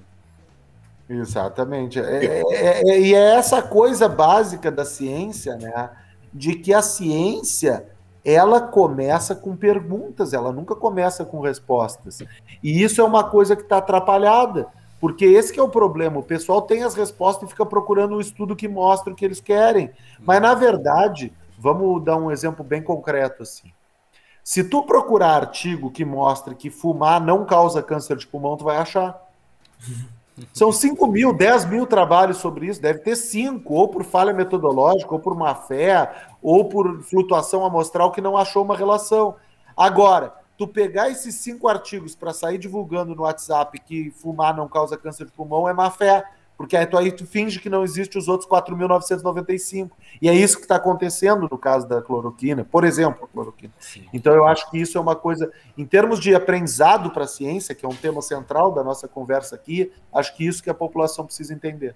Exatamente. 1.08 2.00
É, 2.00 2.24
é, 2.24 2.90
é, 2.90 3.00
e 3.00 3.14
é 3.14 3.36
essa 3.36 3.62
coisa 3.62 4.08
básica 4.08 4.70
da 4.72 4.84
ciência, 4.84 5.54
né? 5.56 5.90
De 6.34 6.56
que 6.56 6.74
a 6.74 6.82
ciência 6.82 7.86
ela 8.26 8.60
começa 8.60 9.36
com 9.36 9.54
perguntas, 9.56 10.32
ela 10.32 10.50
nunca 10.50 10.74
começa 10.74 11.24
com 11.24 11.38
respostas. 11.38 12.24
E 12.60 12.82
isso 12.82 13.00
é 13.00 13.04
uma 13.04 13.22
coisa 13.22 13.54
que 13.54 13.62
está 13.62 13.76
atrapalhada, 13.76 14.66
porque 15.00 15.24
esse 15.24 15.56
é 15.56 15.62
o 15.62 15.68
problema. 15.68 16.18
O 16.18 16.24
pessoal 16.24 16.60
tem 16.62 16.82
as 16.82 16.96
respostas 16.96 17.48
e 17.48 17.52
fica 17.52 17.64
procurando 17.64 18.16
um 18.16 18.20
estudo 18.20 18.56
que 18.56 18.66
mostra 18.66 19.12
o 19.12 19.16
que 19.16 19.24
eles 19.24 19.40
querem. 19.40 19.92
Mas, 20.18 20.42
na 20.42 20.54
verdade, 20.54 21.32
vamos 21.56 22.04
dar 22.04 22.16
um 22.16 22.32
exemplo 22.32 22.64
bem 22.64 22.82
concreto 22.82 23.44
assim. 23.44 23.70
Se 24.42 24.64
tu 24.64 24.82
procurar 24.82 25.36
artigo 25.36 25.90
que 25.90 26.04
mostra 26.04 26.52
que 26.52 26.68
fumar 26.68 27.20
não 27.20 27.44
causa 27.44 27.80
câncer 27.80 28.16
de 28.16 28.26
pulmão, 28.26 28.56
tu 28.56 28.64
vai 28.64 28.78
achar. 28.78 29.24
São 30.52 30.70
5 30.70 31.06
mil, 31.06 31.32
10 31.32 31.64
mil 31.66 31.86
trabalhos 31.86 32.36
sobre 32.38 32.66
isso, 32.66 32.80
deve 32.80 32.98
ter 32.98 33.16
cinco, 33.16 33.74
ou 33.74 33.88
por 33.88 34.04
falha 34.04 34.34
metodológica, 34.34 35.12
ou 35.14 35.18
por 35.18 35.34
má 35.34 35.54
fé, 35.54 36.12
ou 36.42 36.68
por 36.68 37.02
flutuação 37.02 37.64
amostral 37.64 38.12
que 38.12 38.20
não 38.20 38.36
achou 38.36 38.62
uma 38.62 38.76
relação. 38.76 39.36
Agora, 39.74 40.34
tu 40.58 40.66
pegar 40.66 41.10
esses 41.10 41.34
cinco 41.36 41.68
artigos 41.68 42.14
para 42.14 42.32
sair 42.32 42.58
divulgando 42.58 43.14
no 43.14 43.22
WhatsApp 43.22 43.78
que 43.80 44.10
fumar 44.10 44.54
não 44.54 44.68
causa 44.68 44.96
câncer 44.96 45.26
de 45.26 45.32
pulmão 45.32 45.68
é 45.68 45.72
má 45.72 45.90
fé. 45.90 46.24
Porque 46.56 46.76
aí 46.76 46.86
tu, 46.86 46.96
aí 46.96 47.12
tu 47.12 47.26
finge 47.26 47.60
que 47.60 47.68
não 47.68 47.84
existe 47.84 48.16
os 48.16 48.28
outros 48.28 48.48
4.995. 48.48 49.90
E 50.22 50.28
é 50.28 50.34
isso 50.34 50.56
que 50.56 50.62
está 50.62 50.76
acontecendo 50.76 51.48
no 51.50 51.58
caso 51.58 51.86
da 51.86 52.00
cloroquina, 52.00 52.64
por 52.64 52.84
exemplo, 52.84 53.24
a 53.24 53.28
cloroquina. 53.28 53.72
Sim. 53.78 54.06
Então 54.12 54.34
eu 54.34 54.46
acho 54.46 54.70
que 54.70 54.78
isso 54.78 54.96
é 54.96 55.00
uma 55.00 55.14
coisa, 55.14 55.50
em 55.76 55.84
termos 55.84 56.18
de 56.18 56.34
aprendizado 56.34 57.10
para 57.10 57.24
a 57.24 57.28
ciência, 57.28 57.74
que 57.74 57.84
é 57.84 57.88
um 57.88 57.94
tema 57.94 58.22
central 58.22 58.72
da 58.72 58.82
nossa 58.82 59.06
conversa 59.06 59.54
aqui, 59.54 59.92
acho 60.14 60.34
que 60.34 60.46
isso 60.46 60.62
que 60.62 60.70
a 60.70 60.74
população 60.74 61.26
precisa 61.26 61.52
entender. 61.52 61.94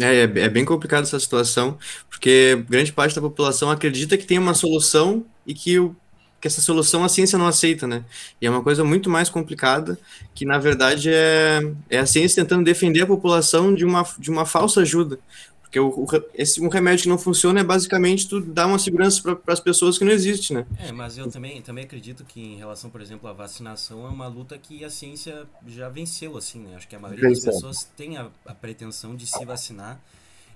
É, 0.00 0.20
é, 0.20 0.22
é 0.22 0.48
bem 0.48 0.64
complicado 0.64 1.04
essa 1.04 1.20
situação, 1.20 1.78
porque 2.08 2.64
grande 2.68 2.92
parte 2.92 3.14
da 3.14 3.20
população 3.20 3.70
acredita 3.70 4.16
que 4.16 4.24
tem 4.24 4.38
uma 4.38 4.54
solução 4.54 5.24
e 5.46 5.54
que 5.54 5.78
o 5.78 5.94
que 6.42 6.48
essa 6.48 6.60
solução 6.60 7.04
a 7.04 7.08
ciência 7.08 7.38
não 7.38 7.46
aceita, 7.46 7.86
né? 7.86 8.04
E 8.40 8.46
é 8.46 8.50
uma 8.50 8.64
coisa 8.64 8.82
muito 8.82 9.08
mais 9.08 9.30
complicada, 9.30 9.96
que 10.34 10.44
na 10.44 10.58
verdade 10.58 11.08
é, 11.08 11.60
é 11.88 11.98
a 12.00 12.06
ciência 12.06 12.42
tentando 12.42 12.64
defender 12.64 13.02
a 13.02 13.06
população 13.06 13.72
de 13.72 13.84
uma, 13.84 14.04
de 14.18 14.28
uma 14.28 14.44
falsa 14.44 14.80
ajuda. 14.80 15.20
Porque 15.62 15.78
o, 15.78 15.88
o, 15.88 16.06
esse, 16.34 16.60
um 16.60 16.68
remédio 16.68 17.04
que 17.04 17.08
não 17.08 17.16
funciona 17.16 17.60
é 17.60 17.64
basicamente 17.64 18.28
tu 18.28 18.40
dar 18.40 18.66
uma 18.66 18.78
segurança 18.80 19.22
para 19.22 19.54
as 19.54 19.60
pessoas 19.60 19.96
que 19.96 20.04
não 20.04 20.10
existe, 20.10 20.52
né? 20.52 20.66
É, 20.80 20.90
mas 20.90 21.16
eu 21.16 21.30
também, 21.30 21.62
também 21.62 21.84
acredito 21.84 22.24
que 22.24 22.40
em 22.40 22.56
relação, 22.56 22.90
por 22.90 23.00
exemplo, 23.00 23.28
à 23.28 23.32
vacinação, 23.32 24.04
é 24.04 24.08
uma 24.08 24.26
luta 24.26 24.58
que 24.58 24.84
a 24.84 24.90
ciência 24.90 25.46
já 25.68 25.88
venceu, 25.88 26.36
assim, 26.36 26.58
né? 26.58 26.74
Acho 26.74 26.88
que 26.88 26.96
a 26.96 26.98
maioria 26.98 27.28
das 27.28 27.44
pessoas 27.44 27.88
tem 27.96 28.16
a, 28.16 28.26
a 28.44 28.52
pretensão 28.52 29.14
de 29.14 29.28
se 29.28 29.44
vacinar 29.44 30.00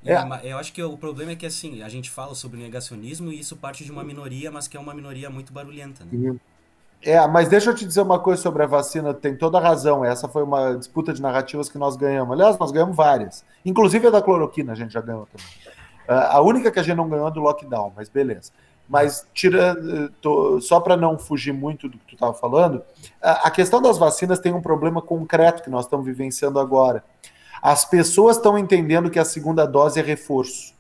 é. 0.05 0.53
Eu 0.53 0.59
acho 0.59 0.73
que 0.73 0.83
o 0.83 0.97
problema 0.97 1.33
é 1.33 1.37
que 1.37 1.47
assim, 1.47 1.83
a 1.83 1.89
gente 1.89 2.11
fala 2.11 2.35
sobre 2.35 2.61
negacionismo 2.61 3.33
e 3.33 3.41
isso 3.41 3.57
parte 3.57 3.85
de 3.85 3.91
uma 3.91 4.05
minoria, 4.05 4.51
mas 4.51 4.69
que 4.69 4.77
é 4.77 4.81
uma 4.81 4.95
minoria 4.95 5.29
muito 5.31 5.53
barulhenta. 5.53 6.05
Né? 6.05 6.37
É, 7.03 7.27
mas 7.29 7.49
deixa 7.49 7.71
eu 7.71 7.75
te 7.75 7.85
dizer 7.85 8.01
uma 8.01 8.19
coisa 8.19 8.43
sobre 8.43 8.63
a 8.63 8.67
vacina, 8.67 9.13
tem 9.13 9.37
toda 9.37 9.59
a 9.59 9.61
razão. 9.61 10.05
Essa 10.05 10.29
foi 10.29 10.43
uma 10.43 10.75
disputa 10.75 11.13
de 11.13 11.21
narrativas 11.21 11.69
que 11.69 11.79
nós 11.79 11.97
ganhamos. 11.97 12.33
Aliás, 12.33 12.59
nós 12.59 12.73
ganhamos 12.73 12.97
várias. 12.97 13.45
Inclusive 13.65 14.09
a 14.09 14.11
da 14.11 14.23
cloroquina 14.23 14.73
a 14.73 14.77
gente 14.77 14.93
já 14.93 15.01
ganhou 15.01 15.27
também. 15.27 15.47
Uh, 16.09 16.31
a 16.31 16.41
única 16.41 16.71
que 16.71 16.79
a 16.79 16.83
gente 16.83 16.97
não 16.97 17.09
ganhou 17.09 17.29
é 17.29 17.31
do 17.31 17.41
lockdown, 17.41 17.93
mas 17.97 18.09
beleza. 18.09 18.53
Mas 18.89 19.27
tirando, 19.35 20.13
só 20.61 20.79
para 20.79 20.97
não 20.97 21.19
fugir 21.19 21.53
muito 21.53 21.89
do 21.89 21.99
que 21.99 22.07
tu 22.07 22.15
estava 22.15 22.33
falando, 22.33 22.83
a 23.21 23.51
questão 23.51 23.83
das 23.83 23.99
vacinas 23.99 24.39
tem 24.39 24.55
um 24.55 24.63
problema 24.63 25.03
concreto 25.03 25.63
que 25.63 25.69
nós 25.69 25.87
estamos 25.87 26.07
vivenciando 26.07 26.61
agora. 26.61 27.03
As 27.61 27.85
pessoas 27.85 28.37
estão 28.37 28.57
entendendo 28.59 29.11
que 29.11 29.19
a 29.19 29.25
segunda 29.25 29.67
dose 29.67 30.01
é 30.01 30.03
reforço. 30.03 30.77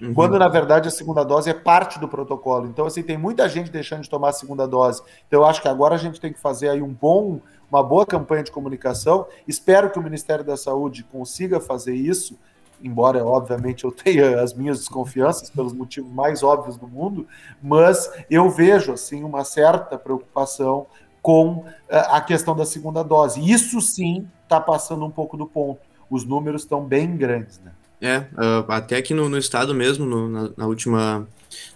Uhum. 0.00 0.14
Quando, 0.14 0.38
na 0.38 0.48
verdade, 0.48 0.88
a 0.88 0.90
segunda 0.90 1.24
dose 1.24 1.50
é 1.50 1.54
parte 1.54 1.98
do 1.98 2.08
protocolo. 2.08 2.66
Então, 2.66 2.86
assim, 2.86 3.02
tem 3.02 3.18
muita 3.18 3.48
gente 3.48 3.70
deixando 3.70 4.02
de 4.02 4.10
tomar 4.10 4.30
a 4.30 4.32
segunda 4.32 4.66
dose. 4.66 5.02
Então, 5.26 5.40
eu 5.40 5.46
acho 5.46 5.60
que 5.60 5.68
agora 5.68 5.94
a 5.94 5.98
gente 5.98 6.20
tem 6.20 6.32
que 6.32 6.40
fazer 6.40 6.68
aí 6.68 6.80
um 6.80 6.92
bom, 6.92 7.40
uma 7.70 7.82
boa 7.82 8.06
campanha 8.06 8.44
de 8.44 8.52
comunicação. 8.52 9.26
Espero 9.46 9.90
que 9.90 9.98
o 9.98 10.02
Ministério 10.02 10.44
da 10.44 10.56
Saúde 10.56 11.02
consiga 11.02 11.58
fazer 11.58 11.94
isso, 11.94 12.38
embora, 12.82 13.24
obviamente, 13.24 13.84
eu 13.84 13.90
tenha 13.90 14.38
as 14.40 14.54
minhas 14.54 14.78
desconfianças 14.78 15.50
pelos 15.50 15.72
motivos 15.72 16.12
mais 16.12 16.44
óbvios 16.44 16.76
do 16.76 16.86
mundo, 16.86 17.26
mas 17.60 18.10
eu 18.30 18.48
vejo, 18.48 18.92
assim, 18.92 19.24
uma 19.24 19.44
certa 19.44 19.98
preocupação 19.98 20.86
com 21.20 21.64
eh, 21.88 22.06
a 22.08 22.20
questão 22.20 22.54
da 22.54 22.64
segunda 22.64 23.02
dose. 23.02 23.40
Isso 23.40 23.80
sim 23.80 24.28
está 24.44 24.60
passando 24.60 25.04
um 25.04 25.10
pouco 25.10 25.36
do 25.36 25.46
ponto 25.46 25.87
os 26.10 26.24
números 26.24 26.62
estão 26.62 26.84
bem 26.84 27.16
grandes, 27.16 27.60
né? 27.64 27.72
É, 28.00 28.18
uh, 28.18 28.64
até 28.68 28.96
aqui 28.96 29.12
no, 29.12 29.28
no 29.28 29.36
estado 29.36 29.74
mesmo, 29.74 30.06
no, 30.06 30.28
na, 30.28 30.50
na, 30.56 30.66
última, 30.66 31.26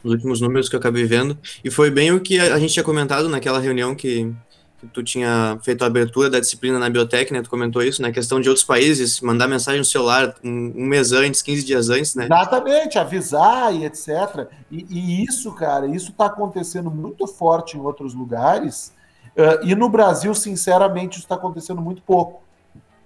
nos 0.05 0.13
últimos 0.15 0.41
números 0.41 0.69
que 0.69 0.77
eu 0.77 0.81
acabei 0.81 1.05
vendo, 1.05 1.37
e 1.65 1.71
foi 1.71 1.91
bem 1.91 2.13
o 2.13 2.21
que 2.21 2.39
a, 2.39 2.55
a 2.55 2.59
gente 2.61 2.73
tinha 2.73 2.85
comentado 2.85 3.29
naquela 3.29 3.59
reunião 3.59 3.93
que, 3.93 4.33
que, 4.79 4.87
tu 4.87 5.03
tinha 5.03 5.59
feito 5.63 5.83
a 5.83 5.89
abertura 5.89 6.31
da 6.31 6.39
disciplina 6.39 6.79
na 6.79 6.89
biotec, 6.89 7.33
né? 7.33 7.43
Tu 7.43 7.51
comentou 7.51 7.83
isso, 7.83 8.01
né? 8.01 8.13
Questão 8.13 8.41
de 8.41 8.49
outros 8.49 8.65
países, 8.65 9.21
mandar 9.21 9.49
mensagem 9.49 9.81
no 9.81 9.85
celular 9.85 10.37
um, 10.45 10.73
um 10.77 10.87
mês 10.87 11.11
antes, 11.11 11.43
15 11.43 11.65
dias 11.65 11.89
antes, 11.91 12.15
né? 12.15 12.27
Exatamente, 12.27 13.01
avisar 13.01 13.75
e 13.75 13.85
etc. 13.85 14.47
E, 14.71 14.87
e 14.89 15.25
isso, 15.25 15.51
cara, 15.53 15.89
isso 15.89 16.13
está 16.13 16.27
acontecendo 16.27 16.89
muito 16.89 17.27
forte 17.27 17.77
em 17.77 17.81
outros 17.81 18.15
lugares, 18.15 18.93
uh, 19.37 19.67
e 19.67 19.75
no 19.75 19.89
Brasil, 19.89 20.33
sinceramente, 20.37 21.15
isso 21.17 21.25
está 21.25 21.35
acontecendo 21.35 21.83
muito 21.83 22.01
pouco. 22.01 22.45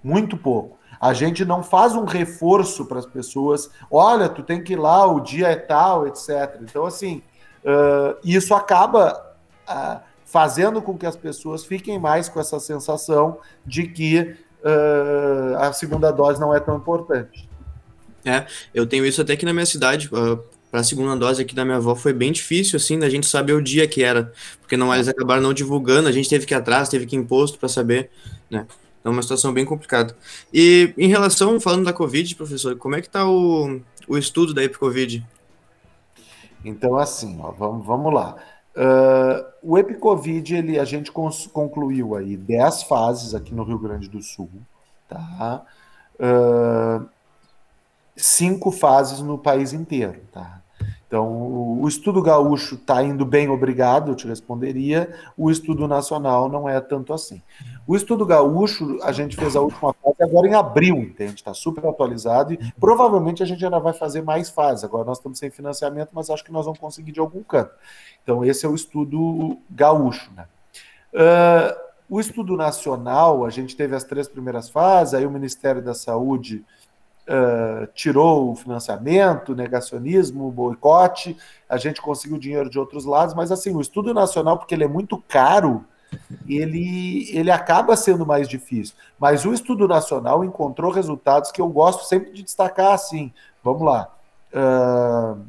Muito 0.03 0.37
pouco. 0.37 0.76
A 0.99 1.13
gente 1.13 1.45
não 1.45 1.63
faz 1.63 1.93
um 1.93 2.05
reforço 2.05 2.85
para 2.85 2.99
as 2.99 3.05
pessoas. 3.05 3.69
Olha, 3.89 4.27
tu 4.27 4.43
tem 4.43 4.63
que 4.63 4.73
ir 4.73 4.77
lá, 4.77 5.05
o 5.05 5.19
dia 5.19 5.47
é 5.47 5.55
tal, 5.55 6.07
etc. 6.07 6.59
Então, 6.61 6.85
assim, 6.85 7.21
uh, 7.63 8.17
isso 8.23 8.53
acaba 8.53 9.35
uh, 9.69 9.99
fazendo 10.25 10.81
com 10.81 10.97
que 10.97 11.05
as 11.05 11.15
pessoas 11.15 11.65
fiquem 11.65 11.99
mais 11.99 12.27
com 12.27 12.39
essa 12.39 12.59
sensação 12.59 13.39
de 13.65 13.87
que 13.87 14.35
uh, 14.63 15.57
a 15.59 15.71
segunda 15.71 16.11
dose 16.11 16.39
não 16.39 16.53
é 16.53 16.59
tão 16.59 16.77
importante. 16.77 17.47
É, 18.25 18.45
eu 18.73 18.85
tenho 18.85 19.05
isso 19.05 19.21
até 19.21 19.33
aqui 19.33 19.45
na 19.45 19.53
minha 19.53 19.65
cidade. 19.65 20.09
para 20.09 20.81
a 20.81 20.83
segunda 20.83 21.15
dose 21.15 21.41
aqui 21.41 21.55
da 21.55 21.63
minha 21.63 21.77
avó 21.77 21.95
foi 21.95 22.11
bem 22.11 22.31
difícil, 22.31 22.75
assim, 22.75 22.99
da 22.99 23.09
gente 23.09 23.25
saber 23.25 23.53
o 23.53 23.61
dia 23.61 23.87
que 23.87 24.03
era, 24.03 24.33
porque 24.59 24.75
não 24.75 24.93
eles 24.93 25.07
acabaram 25.07 25.41
não 25.41 25.53
divulgando, 25.53 26.09
a 26.09 26.11
gente 26.11 26.27
teve 26.27 26.45
que 26.45 26.53
ir 26.53 26.57
atrás, 26.57 26.89
teve 26.89 27.05
que 27.05 27.15
ir 27.15 27.19
imposto 27.19 27.57
para 27.57 27.69
saber, 27.69 28.09
né? 28.49 28.67
É 29.07 29.09
uma 29.09 29.21
situação 29.21 29.53
bem 29.53 29.65
complicada. 29.65 30.15
E 30.53 30.93
em 30.97 31.07
relação, 31.07 31.59
falando 31.59 31.85
da 31.85 31.93
Covid, 31.93 32.35
professor, 32.35 32.75
como 32.77 32.95
é 32.95 33.01
que 33.01 33.07
está 33.07 33.27
o, 33.27 33.79
o 34.07 34.17
estudo 34.17 34.53
da 34.53 34.63
EpiCovid? 34.63 35.25
Então, 36.63 36.97
assim, 36.97 37.39
ó, 37.41 37.51
vamos, 37.51 37.85
vamos 37.85 38.13
lá. 38.13 38.35
Uh, 38.75 39.45
o 39.63 39.77
EpiCovid, 39.77 40.55
ele, 40.55 40.79
a 40.79 40.85
gente 40.85 41.11
concluiu 41.11 42.15
aí 42.15 42.35
10 42.35 42.83
fases 42.83 43.33
aqui 43.33 43.55
no 43.55 43.63
Rio 43.63 43.79
Grande 43.79 44.09
do 44.09 44.21
Sul, 44.21 44.49
tá? 45.07 45.63
Uh, 46.19 47.07
cinco 48.15 48.71
fases 48.71 49.19
no 49.19 49.37
país 49.37 49.73
inteiro, 49.73 50.19
tá? 50.31 50.61
Então, 51.07 51.79
o 51.81 51.87
estudo 51.87 52.21
gaúcho 52.21 52.75
está 52.75 53.01
indo 53.01 53.25
bem, 53.25 53.47
obrigado, 53.47 54.11
eu 54.11 54.15
te 54.15 54.27
responderia. 54.27 55.13
O 55.37 55.49
estudo 55.49 55.87
nacional 55.87 56.49
não 56.49 56.67
é 56.67 56.81
tanto 56.81 57.13
assim. 57.13 57.41
O 57.87 57.95
estudo 57.95 58.25
gaúcho, 58.25 58.99
a 59.01 59.13
gente 59.13 59.37
fez 59.37 59.55
a 59.55 59.61
última 59.61 59.93
fase 59.93 60.21
agora 60.21 60.47
em 60.47 60.53
abril, 60.53 60.97
entende? 60.97 61.35
Está 61.35 61.53
super 61.53 61.85
atualizado 61.87 62.51
e 62.51 62.73
provavelmente 62.77 63.41
a 63.41 63.45
gente 63.45 63.63
ainda 63.63 63.79
vai 63.79 63.93
fazer 63.93 64.21
mais 64.21 64.49
fases. 64.49 64.83
Agora 64.83 65.05
nós 65.05 65.17
estamos 65.17 65.39
sem 65.39 65.49
financiamento, 65.49 66.09
mas 66.11 66.29
acho 66.29 66.43
que 66.43 66.51
nós 66.51 66.65
vamos 66.65 66.79
conseguir 66.79 67.13
de 67.13 67.21
algum 67.21 67.41
canto. 67.41 67.71
Então, 68.21 68.43
esse 68.43 68.65
é 68.65 68.69
o 68.69 68.75
estudo 68.75 69.57
gaúcho, 69.69 70.29
né? 70.35 70.45
Uh, 71.13 71.87
o 72.09 72.19
estudo 72.19 72.57
nacional, 72.57 73.45
a 73.45 73.49
gente 73.49 73.77
teve 73.77 73.95
as 73.95 74.03
três 74.03 74.27
primeiras 74.27 74.69
fases, 74.69 75.13
aí 75.13 75.25
o 75.25 75.31
Ministério 75.31 75.81
da 75.81 75.93
Saúde 75.93 76.65
uh, 77.27 77.87
tirou 77.93 78.51
o 78.51 78.55
financiamento, 78.55 79.55
negacionismo, 79.55 80.51
boicote, 80.51 81.37
a 81.67 81.77
gente 81.77 82.01
conseguiu 82.01 82.37
dinheiro 82.37 82.69
de 82.69 82.79
outros 82.79 83.05
lados, 83.05 83.35
mas 83.35 83.51
assim, 83.51 83.75
o 83.75 83.81
estudo 83.81 84.13
nacional, 84.13 84.57
porque 84.57 84.73
ele 84.73 84.83
é 84.83 84.87
muito 84.87 85.17
caro, 85.27 85.85
ele, 86.47 87.29
ele 87.31 87.51
acaba 87.51 87.95
sendo 87.97 88.25
mais 88.25 88.47
difícil. 88.47 88.95
Mas 89.19 89.45
o 89.45 89.53
estudo 89.53 89.87
nacional 89.87 90.43
encontrou 90.43 90.91
resultados 90.91 91.51
que 91.51 91.61
eu 91.61 91.67
gosto 91.67 92.05
sempre 92.05 92.31
de 92.31 92.43
destacar 92.43 92.93
assim. 92.93 93.33
Vamos 93.63 93.81
lá. 93.81 94.15
Uh, 94.53 95.45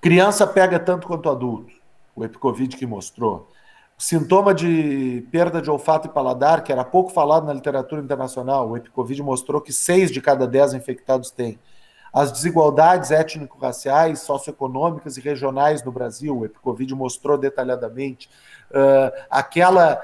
criança 0.00 0.46
pega 0.46 0.78
tanto 0.78 1.06
quanto 1.06 1.28
adulto. 1.28 1.72
O 2.16 2.24
Epicovid 2.24 2.76
que 2.76 2.86
mostrou. 2.86 3.48
Sintoma 4.00 4.54
de 4.54 5.26
perda 5.32 5.60
de 5.60 5.68
olfato 5.68 6.06
e 6.06 6.10
paladar, 6.10 6.62
que 6.62 6.70
era 6.70 6.84
pouco 6.84 7.10
falado 7.10 7.44
na 7.44 7.52
literatura 7.52 8.00
internacional, 8.00 8.70
o 8.70 8.76
Epicovid 8.76 9.20
mostrou 9.24 9.60
que 9.60 9.72
seis 9.72 10.12
de 10.12 10.20
cada 10.20 10.46
dez 10.46 10.72
infectados 10.72 11.32
têm. 11.32 11.58
As 12.12 12.30
desigualdades 12.30 13.10
étnico-raciais, 13.10 14.20
socioeconômicas 14.20 15.16
e 15.16 15.20
regionais 15.20 15.82
no 15.82 15.90
Brasil, 15.90 16.38
o 16.38 16.44
Epicovid 16.44 16.94
mostrou 16.94 17.36
detalhadamente. 17.36 18.30
Uh, 18.70 19.10
aquela, 19.28 20.00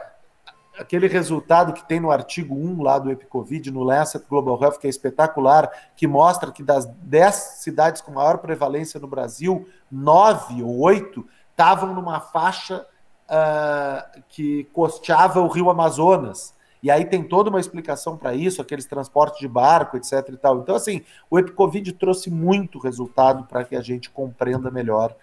aquele 0.76 1.06
resultado 1.06 1.72
que 1.72 1.86
tem 1.86 2.00
no 2.00 2.10
artigo 2.10 2.52
1 2.52 2.82
lá 2.82 2.98
do 2.98 3.12
Epicovid, 3.12 3.70
no 3.70 3.84
Lancet 3.84 4.24
Global 4.28 4.60
Health, 4.60 4.78
que 4.80 4.88
é 4.88 4.90
espetacular, 4.90 5.70
que 5.96 6.08
mostra 6.08 6.50
que 6.50 6.64
das 6.64 6.84
10 6.84 7.34
cidades 7.34 8.02
com 8.02 8.10
maior 8.10 8.38
prevalência 8.38 8.98
no 8.98 9.06
Brasil, 9.06 9.68
nove 9.88 10.64
ou 10.64 10.80
oito 10.80 11.24
estavam 11.52 11.94
numa 11.94 12.18
faixa 12.18 12.84
uh, 13.28 14.22
que 14.28 14.64
costeava 14.72 15.40
o 15.40 15.48
rio 15.48 15.70
Amazonas. 15.70 16.54
E 16.82 16.90
aí 16.90 17.04
tem 17.06 17.22
toda 17.22 17.48
uma 17.48 17.60
explicação 17.60 18.16
para 18.16 18.34
isso, 18.34 18.60
aqueles 18.60 18.84
transportes 18.84 19.40
de 19.40 19.48
barco, 19.48 19.96
etc. 19.96 20.28
e 20.28 20.36
tal. 20.36 20.58
Então, 20.60 20.74
assim, 20.74 21.02
o 21.30 21.38
Epicovid 21.38 21.92
trouxe 21.94 22.30
muito 22.30 22.78
resultado 22.78 23.44
para 23.44 23.64
que 23.64 23.74
a 23.74 23.80
gente 23.80 24.10
compreenda 24.10 24.70
melhor 24.70 25.14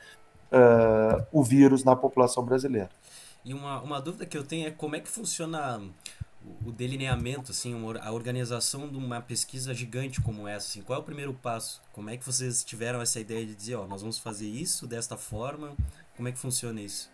uh, 0.52 1.24
o 1.32 1.44
vírus 1.44 1.84
na 1.84 1.96
população 1.96 2.44
brasileira. 2.44 2.90
E 3.46 3.54
uma, 3.54 3.80
uma 3.82 4.02
dúvida 4.02 4.26
que 4.26 4.38
eu 4.38 4.44
tenho 4.44 4.68
é 4.68 4.72
como 4.72 4.96
é 4.96 5.00
que 5.00 5.10
funciona 5.10 5.82
o 6.66 6.72
delineamento, 6.72 7.52
assim, 7.52 7.76
a 8.02 8.12
organização 8.12 8.88
de 8.88 8.98
uma 8.98 9.22
pesquisa 9.22 9.74
gigante 9.74 10.20
como 10.22 10.48
essa, 10.48 10.68
assim, 10.68 10.82
qual 10.82 10.98
é 10.98 11.02
o 11.02 11.06
primeiro 11.06 11.34
passo? 11.34 11.82
Como 11.94 12.10
é 12.10 12.18
que 12.18 12.26
vocês 12.26 12.64
tiveram 12.64 13.02
essa 13.02 13.20
ideia 13.20 13.46
de 13.46 13.54
dizer, 13.54 13.76
ó, 13.76 13.86
nós 13.86 14.02
vamos 14.02 14.18
fazer 14.18 14.48
isso 14.48 14.88
desta 14.88 15.16
forma? 15.16 15.76
Como 16.16 16.28
é 16.28 16.32
que 16.32 16.40
funciona 16.40 16.82
isso? 16.82 17.12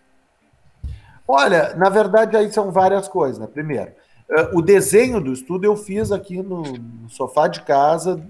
Olha, 1.27 1.75
na 1.75 1.89
verdade 1.89 2.37
aí 2.37 2.51
são 2.51 2.71
várias 2.71 3.07
coisas, 3.07 3.37
né? 3.37 3.47
Primeiro, 3.47 3.91
eh, 4.29 4.49
o 4.53 4.61
desenho 4.61 5.19
do 5.19 5.33
estudo 5.33 5.65
eu 5.65 5.75
fiz 5.75 6.11
aqui 6.11 6.41
no, 6.41 6.63
sofá 7.09 7.47
de 7.47 7.61
casa, 7.61 8.21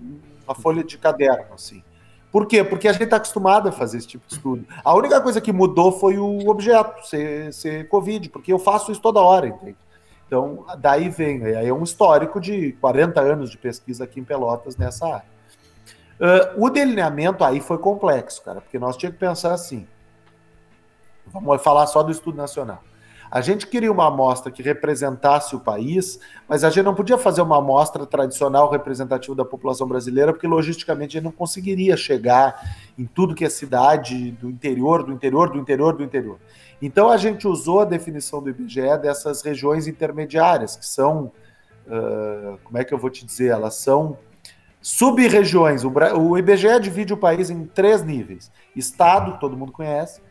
uma 0.46 0.56
folha 0.56 0.84
de 0.84 0.98
caderno, 0.98 1.54
assim. 1.54 1.84
Por 2.32 2.46
quê? 2.46 2.64
Porque 2.64 2.88
a 2.88 2.92
gente 2.92 3.04
está 3.04 3.18
acostumado 3.18 3.70
a 3.70 3.72
fazer 3.72 3.98
esse 3.98 4.08
tipo 4.08 4.28
de 4.28 4.34
estudo. 4.34 4.66
A 4.84 4.94
única 4.94 5.22
coisa 5.22 5.40
que 5.40 5.54
mudou 5.54 5.92
foi 5.92 6.18
o 6.18 6.50
objeto 6.50 7.06
ser, 7.08 7.54
ser 7.54 7.88
Covid, 7.88 8.30
porque 8.30 8.52
eu 8.52 8.60
faço 8.60 8.92
isso 8.92 9.02
toda 9.02 9.20
hora, 9.20 9.48
entende? 9.48 9.78
Então, 10.26 10.66
daí 10.80 11.08
vem, 11.08 11.44
aí 11.46 11.68
é 11.68 11.74
um 11.74 11.84
histórico 11.84 12.40
de 12.40 12.74
40 12.74 13.22
anos 13.22 13.50
de 13.50 13.58
pesquisa 13.58 14.04
aqui 14.04 14.20
em 14.20 14.26
Pelotas 14.26 14.76
nessa 14.76 15.08
área. 15.08 15.38
Uh, 16.20 16.66
o 16.66 16.70
delineamento 16.70 17.44
aí 17.46 17.62
foi 17.62 17.78
complexo, 17.78 18.44
cara, 18.44 18.60
porque 18.60 18.78
nós 18.78 18.98
tínhamos 18.98 19.18
que 19.18 19.26
pensar 19.26 19.54
assim. 19.54 19.88
Vamos 21.32 21.62
falar 21.62 21.88
só 21.88 22.04
do 22.04 22.12
estudo 22.12 22.38
nacional. 22.38 22.82
A 23.30 23.42
gente 23.42 23.68
queria 23.68 23.92
uma 23.92 24.08
amostra 24.08 24.52
que 24.52 24.64
representasse 24.64 25.56
o 25.56 25.60
país, 25.60 26.20
mas 26.48 26.64
a 26.64 26.70
gente 26.70 26.86
não 26.86 26.96
podia 26.96 27.18
fazer 27.18 27.42
uma 27.42 27.58
amostra 27.58 28.06
tradicional 28.06 28.70
representativa 28.70 29.36
da 29.36 29.44
população 29.44 29.86
brasileira, 29.86 30.32
porque 30.32 30.48
logisticamente 30.48 31.18
a 31.18 31.20
gente 31.20 31.26
não 31.26 31.32
conseguiria 31.32 31.98
chegar 31.98 32.62
em 32.98 33.06
tudo 33.06 33.36
que 33.36 33.44
é 33.44 33.50
cidade 33.50 34.32
do 34.32 34.50
interior, 34.50 35.04
do 35.04 35.12
interior, 35.12 35.50
do 35.50 35.58
interior, 35.58 35.98
do 35.98 36.04
interior. 36.04 36.40
Então 36.82 37.10
a 37.10 37.18
gente 37.18 37.48
usou 37.48 37.82
a 37.82 37.86
definição 37.86 38.42
do 38.42 38.50
IBGE 38.50 38.98
dessas 39.02 39.42
regiões 39.42 39.88
intermediárias, 39.88 40.78
que 40.78 40.86
são, 40.86 41.32
uh, 41.88 42.58
como 42.64 42.78
é 42.78 42.86
que 42.86 42.94
eu 42.94 42.98
vou 42.98 43.10
te 43.10 43.26
dizer, 43.26 43.48
elas 43.48 43.76
são 43.76 44.18
sub-regiões. 44.82 45.84
O, 45.84 45.92
o 46.18 46.38
IBGE 46.38 46.80
divide 46.80 47.14
o 47.14 47.18
país 47.18 47.50
em 47.50 47.66
três 47.66 48.04
níveis: 48.04 48.50
estado, 48.74 49.38
todo 49.38 49.58
mundo 49.58 49.74
conhece, 49.74 50.22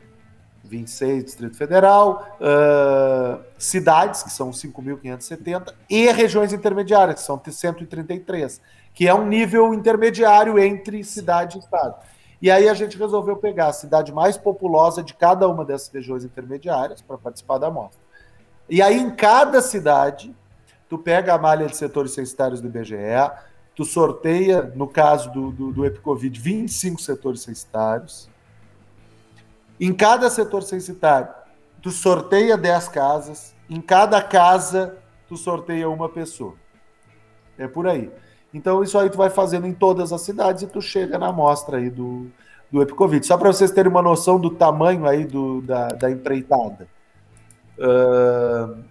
26 0.67 1.25
Distrito 1.25 1.57
Federal, 1.57 2.27
uh, 2.41 3.43
cidades, 3.59 4.23
que 4.23 4.31
são 4.31 4.51
5.570, 4.51 5.73
e 5.89 6.11
regiões 6.13 6.53
intermediárias, 6.53 7.21
que 7.21 7.27
são 7.27 7.41
133, 7.45 8.61
que 8.93 9.07
é 9.07 9.15
um 9.15 9.27
nível 9.27 9.73
intermediário 9.73 10.59
entre 10.59 11.03
cidade 11.05 11.57
e 11.57 11.61
estado. 11.61 11.97
E 12.41 12.51
aí 12.51 12.69
a 12.69 12.75
gente 12.75 12.99
resolveu 12.99 13.37
pegar 13.37 13.69
a 13.69 13.73
cidade 13.73 14.13
mais 14.13 14.37
populosa 14.37 15.03
de 15.03 15.15
cada 15.15 15.49
uma 15.49 15.65
dessas 15.65 15.89
regiões 15.89 16.25
intermediárias 16.25 17.01
para 17.01 17.17
participar 17.17 17.59
da 17.59 17.69
amostra. 17.69 18.01
E 18.69 18.83
aí 18.83 18.99
em 18.99 19.11
cada 19.11 19.63
cidade, 19.63 20.35
tu 20.89 20.99
pega 20.99 21.35
a 21.35 21.39
malha 21.39 21.67
de 21.67 21.77
setores 21.77 22.13
censitários 22.13 22.61
do 22.61 22.69
IBGE, 22.69 22.97
tu 23.75 23.85
sorteia, 23.85 24.73
no 24.75 24.89
caso 24.89 25.31
do, 25.31 25.51
do, 25.51 25.73
do 25.73 25.87
Epicovid, 25.87 26.39
25 26.39 27.01
setores 27.01 27.43
censitários, 27.43 28.29
em 29.81 29.93
cada 29.93 30.31
setor 30.31 30.63
censitário, 30.63 31.29
tu 31.83 31.91
sorteia 31.91 32.57
10 32.57 32.89
casas, 32.89 33.55
em 33.69 33.81
cada 33.81 34.23
casa 34.23 34.97
tu 35.29 35.37
sorteia 35.37 35.89
uma 35.89 36.09
pessoa. 36.09 36.55
É 37.59 37.67
por 37.67 37.87
aí. 37.87 38.11
Então 38.53 38.83
isso 38.83 38.99
aí 38.99 39.11
tu 39.11 39.19
vai 39.19 39.31
fazendo 39.31 39.67
em 39.67 39.73
todas 39.73 40.13
as 40.13 40.23
cidades 40.23 40.63
e 40.63 40.67
tu 40.67 40.81
chega 40.81 41.19
na 41.19 41.29
amostra 41.29 41.79
aí 41.79 41.91
do, 41.91 42.31
do 42.71 42.81
Epicovid. 42.81 43.27
Só 43.27 43.37
para 43.37 43.53
vocês 43.53 43.71
terem 43.71 43.91
uma 43.91 44.03
noção 44.03 44.39
do 44.39 44.51
tamanho 44.51 45.07
aí 45.07 45.25
do, 45.25 45.61
da, 45.63 45.89
da 45.89 46.11
empreitada. 46.11 46.89
Uh, 47.79 48.83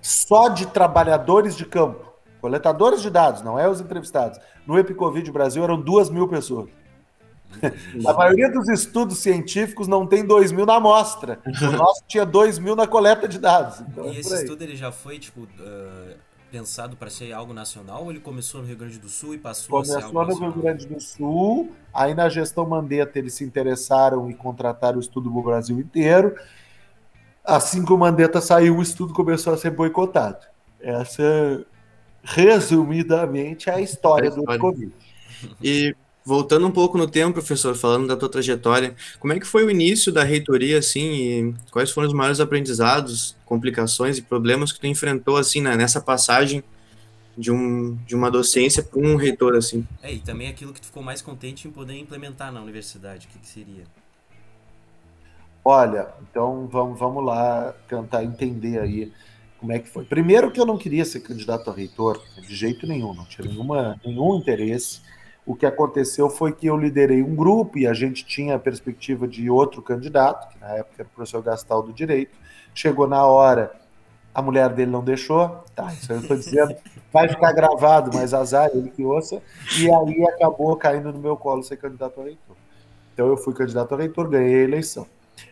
só 0.00 0.48
de 0.48 0.66
trabalhadores 0.66 1.56
de 1.56 1.64
campo, 1.64 2.12
coletadores 2.40 3.00
de 3.00 3.08
dados, 3.08 3.42
não 3.42 3.56
é 3.56 3.68
os 3.68 3.80
entrevistados. 3.80 4.40
No 4.66 4.76
Epicovid 4.76 5.30
Brasil 5.30 5.62
eram 5.62 5.80
duas 5.80 6.10
mil 6.10 6.26
pessoas. 6.26 6.68
A 8.06 8.12
maioria 8.12 8.50
dos 8.50 8.68
estudos 8.68 9.18
científicos 9.18 9.86
não 9.88 10.06
tem 10.06 10.24
2 10.24 10.52
mil 10.52 10.66
na 10.66 10.76
amostra. 10.76 11.40
O 11.46 11.70
nosso 11.72 12.02
tinha 12.06 12.24
2 12.24 12.58
mil 12.58 12.76
na 12.76 12.86
coleta 12.86 13.28
de 13.28 13.38
dados. 13.38 13.80
Então 13.80 14.06
e 14.06 14.16
é 14.16 14.20
esse 14.20 14.34
estudo 14.34 14.62
ele 14.62 14.76
já 14.76 14.90
foi 14.90 15.18
tipo, 15.18 15.42
uh, 15.42 16.16
pensado 16.50 16.96
para 16.96 17.08
ser 17.08 17.32
algo 17.32 17.54
nacional 17.54 18.04
ou 18.04 18.10
ele 18.10 18.20
começou 18.20 18.60
no 18.60 18.66
Rio 18.66 18.76
Grande 18.76 18.98
do 18.98 19.08
Sul 19.08 19.34
e 19.34 19.38
passou 19.38 19.70
começou 19.70 19.96
a 19.96 20.00
ser 20.00 20.06
algo 20.06 20.18
Começou 20.18 20.46
no 20.46 20.52
Rio 20.52 20.62
Grande 20.62 20.86
do 20.86 21.00
Sul, 21.00 21.72
aí 21.94 22.14
na 22.14 22.28
gestão 22.28 22.66
Mandetta 22.66 23.18
eles 23.18 23.32
se 23.32 23.42
interessaram 23.42 24.30
e 24.30 24.34
contrataram 24.34 24.98
o 24.98 25.00
estudo 25.00 25.30
no 25.30 25.42
Brasil 25.42 25.80
inteiro. 25.80 26.36
Assim 27.42 27.84
que 27.84 27.92
o 27.92 27.98
Mandetta 27.98 28.40
saiu, 28.40 28.76
o 28.76 28.82
estudo 28.82 29.14
começou 29.14 29.54
a 29.54 29.56
ser 29.56 29.70
boicotado. 29.70 30.46
Essa, 30.78 31.64
resumidamente, 32.22 33.70
é 33.70 33.74
a 33.74 33.80
história, 33.80 34.28
a 34.28 34.30
história. 34.30 34.58
do 34.58 34.60
Covid. 34.60 34.92
E 35.60 35.96
Voltando 36.24 36.66
um 36.66 36.70
pouco 36.70 36.96
no 36.96 37.08
tempo, 37.08 37.32
professor, 37.32 37.74
falando 37.74 38.06
da 38.06 38.16
tua 38.16 38.28
trajetória, 38.28 38.94
como 39.18 39.32
é 39.32 39.40
que 39.40 39.46
foi 39.46 39.64
o 39.64 39.70
início 39.70 40.12
da 40.12 40.22
reitoria, 40.22 40.78
assim, 40.78 41.00
e 41.00 41.54
quais 41.70 41.90
foram 41.90 42.06
os 42.06 42.14
maiores 42.14 42.38
aprendizados, 42.38 43.36
complicações 43.44 44.18
e 44.18 44.22
problemas 44.22 44.70
que 44.70 44.78
tu 44.78 44.86
enfrentou, 44.86 45.36
assim, 45.36 45.60
né, 45.60 45.76
nessa 45.76 46.00
passagem 46.00 46.62
de, 47.36 47.50
um, 47.50 47.96
de 48.06 48.14
uma 48.14 48.30
docência 48.30 48.84
para 48.84 49.00
um 49.00 49.16
reitor, 49.16 49.56
assim? 49.56 49.86
É, 50.00 50.12
e 50.12 50.20
também 50.20 50.46
aquilo 50.46 50.72
que 50.72 50.80
tu 50.80 50.86
ficou 50.86 51.02
mais 51.02 51.20
contente 51.20 51.66
em 51.66 51.72
poder 51.72 51.98
implementar 51.98 52.52
na 52.52 52.60
universidade, 52.62 53.26
o 53.26 53.30
que, 53.30 53.38
que 53.40 53.48
seria? 53.48 53.84
Olha, 55.64 56.08
então 56.30 56.68
vamos, 56.70 56.98
vamos 56.98 57.24
lá 57.24 57.74
tentar 57.88 58.22
entender 58.22 58.78
aí 58.78 59.12
como 59.58 59.72
é 59.72 59.78
que 59.78 59.88
foi. 59.88 60.04
Primeiro 60.04 60.50
que 60.50 60.60
eu 60.60 60.66
não 60.66 60.76
queria 60.76 61.04
ser 61.04 61.20
candidato 61.20 61.68
a 61.68 61.74
reitor, 61.74 62.20
de 62.40 62.54
jeito 62.54 62.86
nenhum, 62.86 63.12
não 63.12 63.24
tinha 63.24 63.48
nenhuma, 63.48 64.00
nenhum 64.04 64.36
interesse 64.36 65.00
o 65.52 65.54
que 65.54 65.66
aconteceu 65.66 66.30
foi 66.30 66.50
que 66.50 66.66
eu 66.66 66.78
liderei 66.78 67.22
um 67.22 67.36
grupo 67.36 67.78
e 67.78 67.86
a 67.86 67.92
gente 67.92 68.24
tinha 68.24 68.54
a 68.54 68.58
perspectiva 68.58 69.28
de 69.28 69.50
outro 69.50 69.82
candidato, 69.82 70.48
que 70.48 70.58
na 70.58 70.68
época 70.68 70.94
era 71.00 71.06
o 71.06 71.10
professor 71.10 71.42
Gastal 71.42 71.82
do 71.82 71.92
Direito. 71.92 72.34
Chegou 72.74 73.06
na 73.06 73.26
hora, 73.26 73.70
a 74.34 74.40
mulher 74.40 74.70
dele 74.70 74.90
não 74.90 75.04
deixou, 75.04 75.62
tá, 75.74 75.92
isso 75.92 76.10
eu 76.10 76.20
estou 76.20 76.38
dizendo, 76.38 76.74
vai 77.12 77.28
ficar 77.28 77.52
gravado, 77.52 78.10
mas 78.14 78.32
azar, 78.32 78.70
ele 78.72 78.88
que 78.88 79.04
ouça, 79.04 79.42
e 79.78 79.92
aí 79.92 80.24
acabou 80.24 80.74
caindo 80.74 81.12
no 81.12 81.18
meu 81.18 81.36
colo 81.36 81.62
ser 81.62 81.76
candidato 81.76 82.22
a 82.22 82.24
reitor. 82.24 82.56
Então 83.12 83.26
eu 83.26 83.36
fui 83.36 83.52
candidato 83.52 83.94
a 83.94 83.98
reitor, 83.98 84.30
ganhei 84.30 84.62
a 84.62 84.64
eleição. 84.64 85.06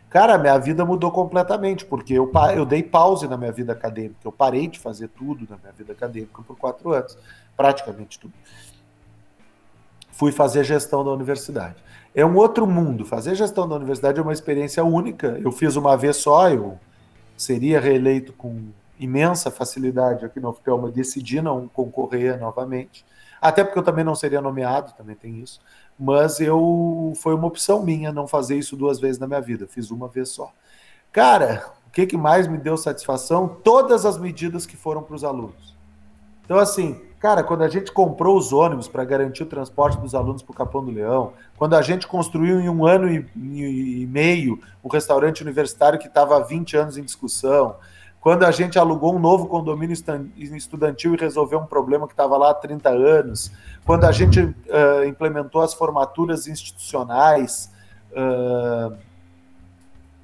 Cara, 0.08 0.38
minha 0.38 0.56
vida 0.56 0.82
mudou 0.82 1.10
completamente, 1.10 1.84
porque 1.84 2.14
eu, 2.14 2.32
eu 2.56 2.64
dei 2.64 2.82
pause 2.82 3.28
na 3.28 3.36
minha 3.36 3.52
vida 3.52 3.74
acadêmica, 3.74 4.16
eu 4.24 4.32
parei 4.32 4.66
de 4.66 4.78
fazer 4.78 5.08
tudo 5.08 5.46
na 5.46 5.58
minha 5.58 5.72
vida 5.72 5.92
acadêmica 5.92 6.40
por 6.40 6.56
quatro 6.56 6.90
anos, 6.90 7.18
praticamente 7.54 8.18
tudo 8.18 8.32
fui 10.20 10.30
fazer 10.30 10.64
gestão 10.64 11.02
da 11.02 11.10
universidade. 11.10 11.76
É 12.14 12.26
um 12.26 12.36
outro 12.36 12.66
mundo. 12.66 13.06
Fazer 13.06 13.34
gestão 13.34 13.66
da 13.66 13.76
universidade 13.76 14.18
é 14.18 14.22
uma 14.22 14.34
experiência 14.34 14.84
única. 14.84 15.40
Eu 15.42 15.50
fiz 15.50 15.76
uma 15.76 15.96
vez 15.96 16.18
só, 16.18 16.50
eu 16.50 16.78
seria 17.38 17.80
reeleito 17.80 18.34
com 18.34 18.64
imensa 18.98 19.50
facilidade 19.50 20.22
aqui 20.26 20.38
no 20.38 20.50
UFPEL, 20.50 20.90
decidi 20.90 21.40
não 21.40 21.66
concorrer 21.68 22.38
novamente. 22.38 23.02
Até 23.40 23.64
porque 23.64 23.78
eu 23.78 23.82
também 23.82 24.04
não 24.04 24.14
seria 24.14 24.42
nomeado, 24.42 24.92
também 24.92 25.16
tem 25.16 25.40
isso. 25.40 25.58
Mas 25.98 26.38
eu 26.38 27.14
foi 27.16 27.34
uma 27.34 27.46
opção 27.46 27.82
minha 27.82 28.12
não 28.12 28.28
fazer 28.28 28.58
isso 28.58 28.76
duas 28.76 29.00
vezes 29.00 29.18
na 29.18 29.26
minha 29.26 29.40
vida. 29.40 29.66
fiz 29.66 29.90
uma 29.90 30.06
vez 30.06 30.28
só. 30.28 30.52
Cara, 31.10 31.64
o 31.86 31.90
que, 31.90 32.04
que 32.04 32.18
mais 32.18 32.46
me 32.46 32.58
deu 32.58 32.76
satisfação? 32.76 33.56
Todas 33.64 34.04
as 34.04 34.18
medidas 34.18 34.66
que 34.66 34.76
foram 34.76 35.02
para 35.02 35.16
os 35.16 35.24
alunos. 35.24 35.74
Então, 36.44 36.58
assim, 36.58 37.00
Cara, 37.20 37.44
quando 37.44 37.62
a 37.62 37.68
gente 37.68 37.92
comprou 37.92 38.34
os 38.34 38.50
ônibus 38.50 38.88
para 38.88 39.04
garantir 39.04 39.42
o 39.42 39.46
transporte 39.46 39.98
dos 39.98 40.14
alunos 40.14 40.42
para 40.42 40.52
o 40.52 40.56
Capão 40.56 40.82
do 40.82 40.90
Leão, 40.90 41.34
quando 41.58 41.76
a 41.76 41.82
gente 41.82 42.06
construiu 42.06 42.58
em 42.58 42.68
um 42.70 42.86
ano 42.86 43.12
e, 43.12 43.26
e 43.36 44.06
meio 44.06 44.58
um 44.82 44.88
restaurante 44.88 45.42
universitário 45.42 45.98
que 45.98 46.06
estava 46.06 46.38
há 46.38 46.40
20 46.40 46.78
anos 46.78 46.96
em 46.96 47.02
discussão, 47.02 47.76
quando 48.22 48.44
a 48.44 48.50
gente 48.50 48.78
alugou 48.78 49.14
um 49.14 49.18
novo 49.18 49.46
condomínio 49.48 49.94
estudantil 50.56 51.14
e 51.14 51.18
resolveu 51.18 51.58
um 51.58 51.66
problema 51.66 52.06
que 52.06 52.14
estava 52.14 52.38
lá 52.38 52.52
há 52.52 52.54
30 52.54 52.88
anos, 52.88 53.52
quando 53.84 54.04
a 54.04 54.12
gente 54.12 54.40
uh, 54.40 55.04
implementou 55.06 55.60
as 55.60 55.74
formaturas 55.74 56.46
institucionais 56.46 57.70
uh, 58.12 58.96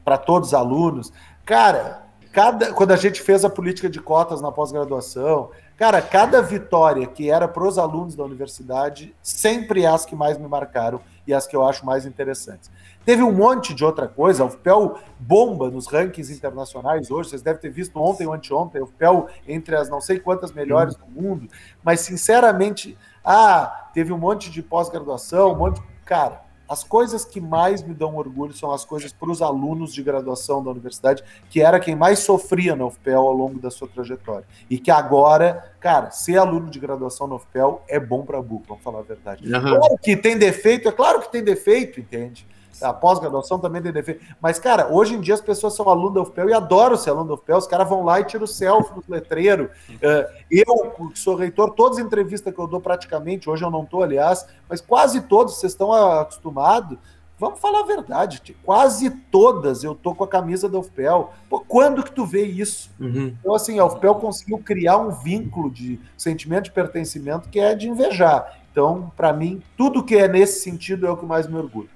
para 0.02 0.16
todos 0.16 0.48
os 0.48 0.54
alunos. 0.54 1.12
Cara, 1.44 2.04
cada, 2.32 2.72
quando 2.72 2.92
a 2.92 2.96
gente 2.96 3.20
fez 3.20 3.44
a 3.44 3.50
política 3.50 3.88
de 3.88 4.00
cotas 4.00 4.40
na 4.40 4.50
pós-graduação, 4.50 5.50
Cara, 5.76 6.00
cada 6.00 6.40
vitória 6.40 7.06
que 7.06 7.30
era 7.30 7.46
para 7.46 7.62
os 7.62 7.76
alunos 7.76 8.14
da 8.14 8.24
universidade, 8.24 9.14
sempre 9.20 9.84
as 9.84 10.06
que 10.06 10.16
mais 10.16 10.38
me 10.38 10.48
marcaram 10.48 11.02
e 11.26 11.34
as 11.34 11.46
que 11.46 11.54
eu 11.54 11.66
acho 11.66 11.84
mais 11.84 12.06
interessantes. 12.06 12.70
Teve 13.04 13.22
um 13.22 13.30
monte 13.30 13.74
de 13.74 13.84
outra 13.84 14.08
coisa, 14.08 14.42
o 14.42 14.48
FPEL 14.48 14.98
bomba 15.20 15.70
nos 15.70 15.86
rankings 15.86 16.32
internacionais 16.32 17.10
hoje, 17.10 17.28
vocês 17.28 17.42
devem 17.42 17.60
ter 17.60 17.68
visto 17.68 18.00
ontem 18.00 18.26
ou 18.26 18.32
anteontem, 18.32 18.80
o 18.80 18.86
FPEL 18.86 19.28
entre 19.46 19.76
as 19.76 19.90
não 19.90 20.00
sei 20.00 20.18
quantas 20.18 20.50
melhores 20.50 20.94
do 20.96 21.06
mundo, 21.06 21.46
mas 21.84 22.00
sinceramente, 22.00 22.96
ah, 23.22 23.90
teve 23.92 24.14
um 24.14 24.18
monte 24.18 24.50
de 24.50 24.62
pós-graduação, 24.62 25.52
um 25.52 25.56
monte 25.56 25.80
de... 25.80 25.86
Cara, 26.06 26.45
as 26.68 26.82
coisas 26.82 27.24
que 27.24 27.40
mais 27.40 27.82
me 27.82 27.94
dão 27.94 28.16
orgulho 28.16 28.52
são 28.52 28.72
as 28.72 28.84
coisas 28.84 29.12
para 29.12 29.30
os 29.30 29.40
alunos 29.40 29.92
de 29.92 30.02
graduação 30.02 30.62
da 30.62 30.70
universidade, 30.70 31.22
que 31.48 31.60
era 31.60 31.78
quem 31.78 31.94
mais 31.94 32.20
sofria 32.20 32.74
na 32.74 32.86
UFPEL 32.86 33.20
ao 33.20 33.32
longo 33.32 33.58
da 33.58 33.70
sua 33.70 33.88
trajetória. 33.88 34.44
E 34.68 34.78
que 34.78 34.90
agora, 34.90 35.72
cara, 35.80 36.10
ser 36.10 36.38
aluno 36.38 36.68
de 36.68 36.78
graduação 36.78 37.26
na 37.26 37.36
UFPEL 37.36 37.82
é 37.88 38.00
bom 38.00 38.24
para 38.24 38.42
burro, 38.42 38.64
vamos 38.68 38.82
falar 38.82 39.00
a 39.00 39.02
verdade. 39.02 39.44
Uhum. 39.44 39.60
Claro 39.60 39.98
que 40.02 40.16
tem 40.16 40.36
defeito, 40.36 40.88
é 40.88 40.92
claro 40.92 41.20
que 41.20 41.30
tem 41.30 41.42
defeito, 41.42 42.00
entende? 42.00 42.46
A 42.82 42.92
pós-graduação 42.92 43.58
também 43.58 43.82
tem 43.82 43.92
defeito. 43.92 44.24
Mas, 44.40 44.58
cara, 44.58 44.92
hoje 44.92 45.14
em 45.14 45.20
dia 45.20 45.34
as 45.34 45.40
pessoas 45.40 45.74
são 45.74 45.88
alunos 45.88 46.14
da 46.14 46.22
UFPEL 46.22 46.50
e 46.50 46.54
adoram 46.54 46.96
ser 46.96 47.10
aluno 47.10 47.28
da 47.28 47.34
UFPEL. 47.34 47.58
Os 47.58 47.66
caras 47.66 47.88
vão 47.88 48.04
lá 48.04 48.20
e 48.20 48.24
tiram 48.24 48.44
o 48.44 48.48
selfie 48.48 48.94
no 48.94 49.02
letreiro. 49.08 49.70
Uh, 49.90 50.32
eu, 50.50 51.10
que 51.10 51.18
sou 51.18 51.36
reitor, 51.36 51.70
todas 51.72 51.98
as 51.98 52.04
entrevistas 52.04 52.52
que 52.52 52.60
eu 52.60 52.66
dou 52.66 52.80
praticamente, 52.80 53.48
hoje 53.48 53.64
eu 53.64 53.70
não 53.70 53.82
estou, 53.82 54.02
aliás, 54.02 54.46
mas 54.68 54.80
quase 54.80 55.22
todos, 55.22 55.56
vocês 55.56 55.72
estão 55.72 55.92
acostumados. 55.92 56.98
Vamos 57.38 57.60
falar 57.60 57.80
a 57.80 57.86
verdade, 57.86 58.56
quase 58.64 59.10
todas 59.10 59.84
eu 59.84 59.94
tô 59.94 60.14
com 60.14 60.24
a 60.24 60.28
camisa 60.28 60.70
da 60.70 60.78
UFPEL. 60.78 61.34
Pô, 61.50 61.60
quando 61.60 62.02
que 62.02 62.10
tu 62.10 62.24
vê 62.24 62.46
isso? 62.46 62.90
Uhum. 62.98 63.36
Então, 63.38 63.54
assim, 63.54 63.78
a 63.78 63.84
UFPEL 63.84 64.14
conseguiu 64.14 64.58
criar 64.58 64.96
um 64.96 65.10
vínculo 65.10 65.70
de 65.70 66.00
sentimento 66.16 66.64
de 66.64 66.70
pertencimento 66.70 67.50
que 67.50 67.60
é 67.60 67.74
de 67.74 67.90
invejar. 67.90 68.58
Então, 68.72 69.12
para 69.14 69.34
mim, 69.34 69.62
tudo 69.76 70.02
que 70.02 70.16
é 70.16 70.26
nesse 70.26 70.60
sentido 70.60 71.06
é 71.06 71.10
o 71.10 71.16
que 71.16 71.26
mais 71.26 71.46
me 71.46 71.56
orgulha. 71.56 71.90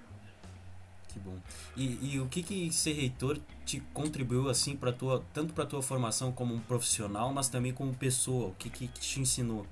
E, 1.81 2.17
e 2.17 2.21
o 2.21 2.27
que 2.27 2.43
que 2.43 2.71
ser 2.71 2.93
reitor 2.93 3.39
te 3.65 3.83
contribuiu 3.95 4.51
assim 4.51 4.77
para 4.77 4.93
tua 4.93 5.23
tanto 5.33 5.55
para 5.55 5.65
tua 5.65 5.81
formação 5.81 6.31
como 6.31 6.55
um 6.55 6.59
profissional, 6.61 7.33
mas 7.33 7.49
também 7.49 7.73
como 7.73 7.95
pessoa? 7.95 8.49
O 8.49 8.55
que 8.59 8.69
que 8.69 8.87
te 8.87 9.19
ensinou? 9.19 9.65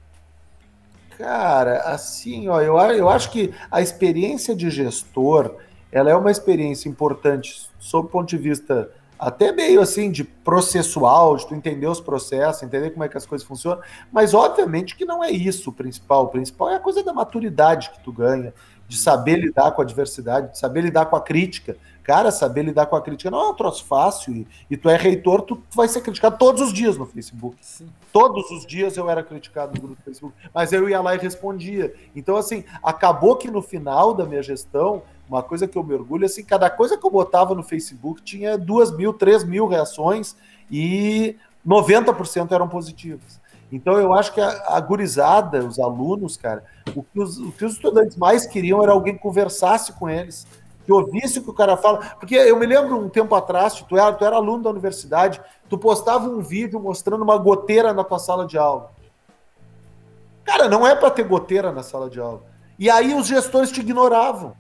Cara, 1.19 1.81
assim, 1.83 2.49
ó, 2.49 2.63
eu, 2.63 2.79
eu 2.79 3.11
acho 3.11 3.31
que 3.31 3.53
a 3.71 3.83
experiência 3.83 4.57
de 4.57 4.71
gestor, 4.71 5.57
ela 5.93 6.09
é 6.11 6.15
uma 6.15 6.31
experiência 6.31 6.89
importante 6.89 7.69
sob 7.79 8.09
o 8.09 8.11
ponto 8.11 8.31
de 8.31 8.39
vista 8.39 8.91
até 9.19 9.53
meio 9.53 9.83
assim 9.83 10.11
de 10.11 10.25
processual, 10.25 11.37
de 11.37 11.47
tu 11.47 11.55
entender 11.55 11.89
os 11.89 12.01
processos, 12.01 12.63
entender 12.63 12.91
como 12.91 13.05
é 13.05 13.09
que 13.09 13.19
as 13.19 13.27
coisas 13.27 13.47
funcionam, 13.47 13.83
mas 14.11 14.33
obviamente 14.33 14.97
que 14.97 15.05
não 15.05 15.23
é 15.23 15.31
isso 15.31 15.69
o 15.69 15.73
principal. 15.75 16.25
O 16.25 16.29
principal 16.29 16.71
é 16.71 16.77
a 16.77 16.81
coisa 16.81 17.03
da 17.03 17.13
maturidade 17.13 17.91
que 17.91 18.01
tu 18.03 18.13
ganha, 18.13 18.55
de 18.89 18.97
saber 18.97 19.37
lidar 19.37 19.73
com 19.73 19.83
a 19.83 19.85
adversidade, 19.85 20.53
de 20.53 20.59
saber 20.59 20.81
lidar 20.81 21.07
com 21.07 21.15
a 21.15 21.21
crítica. 21.21 21.77
Cara, 22.03 22.31
saber 22.31 22.63
lidar 22.63 22.87
com 22.87 22.97
a 22.97 23.03
crítica 23.03 23.31
não 23.31 23.39
é 23.39 23.49
um 23.51 23.55
troço 23.55 23.85
fácil. 23.85 24.35
E, 24.35 24.47
e 24.71 24.77
tu 24.79 24.89
é 24.89 24.97
reitor, 24.97 25.43
tu, 25.43 25.57
tu, 25.57 25.77
vai 25.77 25.87
ser 25.87 26.01
criticado 26.01 26.39
todos 26.39 26.63
os 26.63 26.73
dias 26.73 26.97
no 26.97 27.05
Facebook. 27.05 27.59
Sim. 27.61 27.87
Todos 28.11 28.51
os 28.51 28.67
dias 28.67 28.97
eu 28.97 29.11
era 29.11 29.23
criticado 29.23 29.75
no 29.75 29.81
grupo 29.81 30.01
do 30.01 30.05
Facebook. 30.05 30.35
Mas 30.55 30.73
eu 30.73 30.89
ia 30.89 31.03
lá 31.03 31.15
e 31.15 31.19
respondia. 31.19 31.93
Então, 32.17 32.37
assim, 32.37 32.65
acabou 32.83 33.37
que 33.37 33.51
no 33.51 33.61
final 33.61 34.15
da 34.15 34.25
minha 34.25 34.43
gestão, 34.43 35.03
uma 35.29 35.43
coisa 35.43 35.69
que 35.69 35.77
eu 35.77 35.85
me 35.85 35.93
orgulho, 35.93 36.25
assim, 36.25 36.43
cada 36.43 36.71
coisa 36.71 36.97
que 36.97 37.07
eu 37.07 37.11
botava 37.11 37.55
no 37.55 37.63
Facebook 37.63 38.23
tinha 38.23 38.57
duas 38.57 38.91
mil, 38.91 39.13
três 39.13 39.45
mil 39.45 39.67
reações 39.67 40.35
e 40.71 41.37
90% 41.67 42.53
eram 42.53 42.69
positivas. 42.69 43.39
Então 43.71 43.99
eu 43.99 44.15
acho 44.15 44.33
que 44.33 44.41
a, 44.41 44.65
a 44.69 44.81
gurizada, 44.81 45.65
os 45.65 45.79
alunos, 45.79 46.37
cara, 46.37 46.65
o 46.97 47.03
que 47.03 47.21
os, 47.21 47.39
o 47.39 47.53
que 47.53 47.65
os 47.65 47.75
estudantes 47.75 48.17
mais 48.17 48.47
queriam 48.47 48.83
era 48.83 48.93
alguém 48.93 49.15
que 49.15 49.21
conversasse 49.21 49.93
com 49.93 50.09
eles 50.09 50.47
que 50.89 50.93
ouvisse 50.93 51.39
o 51.39 51.43
que 51.43 51.51
o 51.51 51.55
cara 51.55 51.77
fala. 51.77 51.99
Porque 52.19 52.35
eu 52.35 52.59
me 52.59 52.65
lembro 52.65 52.99
um 52.99 53.11
tempo 53.11 53.35
atrás, 53.35 53.75
tu 53.75 53.95
era, 53.95 54.11
tu 54.11 54.25
era 54.25 54.37
aluno 54.37 54.63
da 54.63 54.71
universidade, 54.71 55.39
tu 55.69 55.77
postava 55.77 56.27
um 56.27 56.41
vídeo 56.41 56.81
mostrando 56.81 57.23
uma 57.23 57.37
goteira 57.37 57.93
na 57.93 58.03
tua 58.03 58.19
sala 58.19 58.47
de 58.47 58.57
aula. 58.57 58.91
Cara, 60.45 60.67
não 60.67 60.87
é 60.87 60.95
para 60.95 61.11
ter 61.11 61.25
goteira 61.25 61.71
na 61.71 61.83
sala 61.83 62.09
de 62.09 62.19
aula. 62.19 62.41
E 62.79 62.89
aí 62.89 63.13
os 63.13 63.27
gestores 63.27 63.71
te 63.71 63.81
ignoravam. 63.81 64.55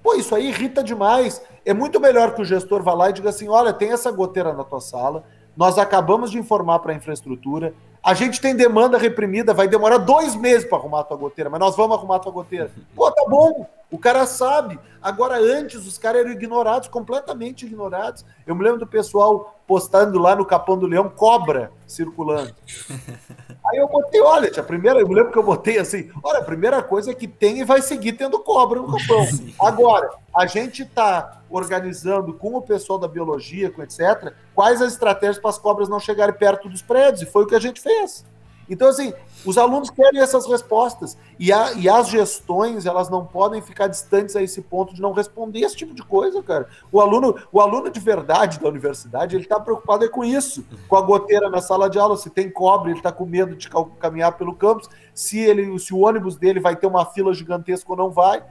Pô, 0.00 0.14
isso 0.14 0.36
aí 0.36 0.50
irrita 0.50 0.84
demais. 0.84 1.42
É 1.66 1.74
muito 1.74 1.98
melhor 1.98 2.32
que 2.32 2.42
o 2.42 2.44
gestor 2.44 2.80
vá 2.80 2.94
lá 2.94 3.10
e 3.10 3.14
diga 3.14 3.30
assim: 3.30 3.48
olha, 3.48 3.72
tem 3.72 3.90
essa 3.90 4.12
goteira 4.12 4.52
na 4.52 4.62
tua 4.62 4.80
sala, 4.80 5.24
nós 5.56 5.78
acabamos 5.78 6.30
de 6.30 6.38
informar 6.38 6.78
para 6.78 6.92
a 6.92 6.96
infraestrutura, 6.96 7.74
a 8.02 8.14
gente 8.14 8.40
tem 8.40 8.56
demanda 8.56 8.98
reprimida, 8.98 9.54
vai 9.54 9.68
demorar 9.68 9.98
dois 9.98 10.34
meses 10.34 10.66
para 10.68 10.78
arrumar 10.78 11.00
a 11.00 11.04
tua 11.04 11.16
goteira, 11.16 11.48
mas 11.48 11.60
nós 11.60 11.76
vamos 11.76 11.96
arrumar 11.96 12.16
a 12.16 12.18
tua 12.18 12.32
goteira. 12.32 12.70
Pô, 12.96 13.10
tá 13.10 13.24
bom, 13.28 13.66
o 13.92 13.98
cara 13.98 14.26
sabe. 14.26 14.80
Agora, 15.02 15.38
antes, 15.38 15.86
os 15.86 15.98
caras 15.98 16.22
eram 16.22 16.32
ignorados, 16.32 16.88
completamente 16.88 17.66
ignorados. 17.66 18.24
Eu 18.46 18.54
me 18.54 18.64
lembro 18.64 18.80
do 18.80 18.86
pessoal 18.86 19.60
postando 19.66 20.18
lá 20.18 20.34
no 20.34 20.46
Capão 20.46 20.78
do 20.78 20.86
Leão 20.86 21.10
cobra 21.10 21.70
circulando. 21.86 22.54
Aí 23.64 23.78
eu 23.78 23.86
botei, 23.86 24.20
olha, 24.20 24.50
a 24.56 24.62
primeira, 24.62 24.98
eu 24.98 25.06
me 25.06 25.14
lembro 25.14 25.30
que 25.30 25.38
eu 25.38 25.42
botei 25.42 25.78
assim: 25.78 26.10
olha, 26.24 26.38
a 26.40 26.44
primeira 26.44 26.82
coisa 26.82 27.10
é 27.10 27.14
que 27.14 27.28
tem 27.28 27.60
e 27.60 27.64
vai 27.64 27.82
seguir 27.82 28.14
tendo 28.14 28.38
cobra 28.40 28.80
no 28.80 28.90
Capão. 28.90 29.26
Agora, 29.60 30.10
a 30.34 30.46
gente 30.46 30.82
está 30.82 31.42
organizando 31.50 32.32
com 32.32 32.56
o 32.56 32.62
pessoal 32.62 32.98
da 32.98 33.06
biologia, 33.06 33.70
com 33.70 33.82
etc., 33.82 34.32
quais 34.54 34.80
as 34.80 34.92
estratégias 34.92 35.38
para 35.38 35.50
as 35.50 35.58
cobras 35.58 35.88
não 35.88 36.00
chegarem 36.00 36.34
perto 36.34 36.68
dos 36.68 36.80
prédios, 36.80 37.22
e 37.22 37.26
foi 37.26 37.44
o 37.44 37.46
que 37.46 37.54
a 37.54 37.60
gente 37.60 37.80
fez. 37.80 38.24
Então, 38.68 38.88
assim, 38.88 39.12
os 39.44 39.58
alunos 39.58 39.90
querem 39.90 40.20
essas 40.20 40.46
respostas. 40.46 41.16
E, 41.38 41.52
a, 41.52 41.72
e 41.72 41.88
as 41.88 42.08
gestões, 42.08 42.86
elas 42.86 43.10
não 43.10 43.26
podem 43.26 43.60
ficar 43.60 43.88
distantes 43.88 44.36
a 44.36 44.42
esse 44.42 44.62
ponto 44.62 44.94
de 44.94 45.02
não 45.02 45.12
responder 45.12 45.60
esse 45.60 45.76
tipo 45.76 45.94
de 45.94 46.02
coisa, 46.02 46.42
cara. 46.42 46.68
O 46.90 47.00
aluno, 47.00 47.36
o 47.50 47.60
aluno 47.60 47.90
de 47.90 48.00
verdade 48.00 48.60
da 48.60 48.68
universidade, 48.68 49.36
ele 49.36 49.44
está 49.44 49.58
preocupado 49.58 50.04
é 50.04 50.08
com 50.08 50.24
isso. 50.24 50.64
Com 50.88 50.96
a 50.96 51.02
goteira 51.02 51.50
na 51.50 51.60
sala 51.60 51.90
de 51.90 51.98
aula, 51.98 52.16
se 52.16 52.30
tem 52.30 52.50
cobre, 52.50 52.92
ele 52.92 52.98
está 52.98 53.10
com 53.10 53.26
medo 53.26 53.56
de 53.56 53.68
caminhar 53.98 54.32
pelo 54.32 54.54
campus, 54.54 54.88
se, 55.12 55.38
ele, 55.38 55.78
se 55.78 55.92
o 55.92 55.98
ônibus 55.98 56.36
dele 56.36 56.60
vai 56.60 56.76
ter 56.76 56.86
uma 56.86 57.04
fila 57.04 57.34
gigantesca 57.34 57.90
ou 57.90 57.96
não 57.96 58.10
vai. 58.10 58.42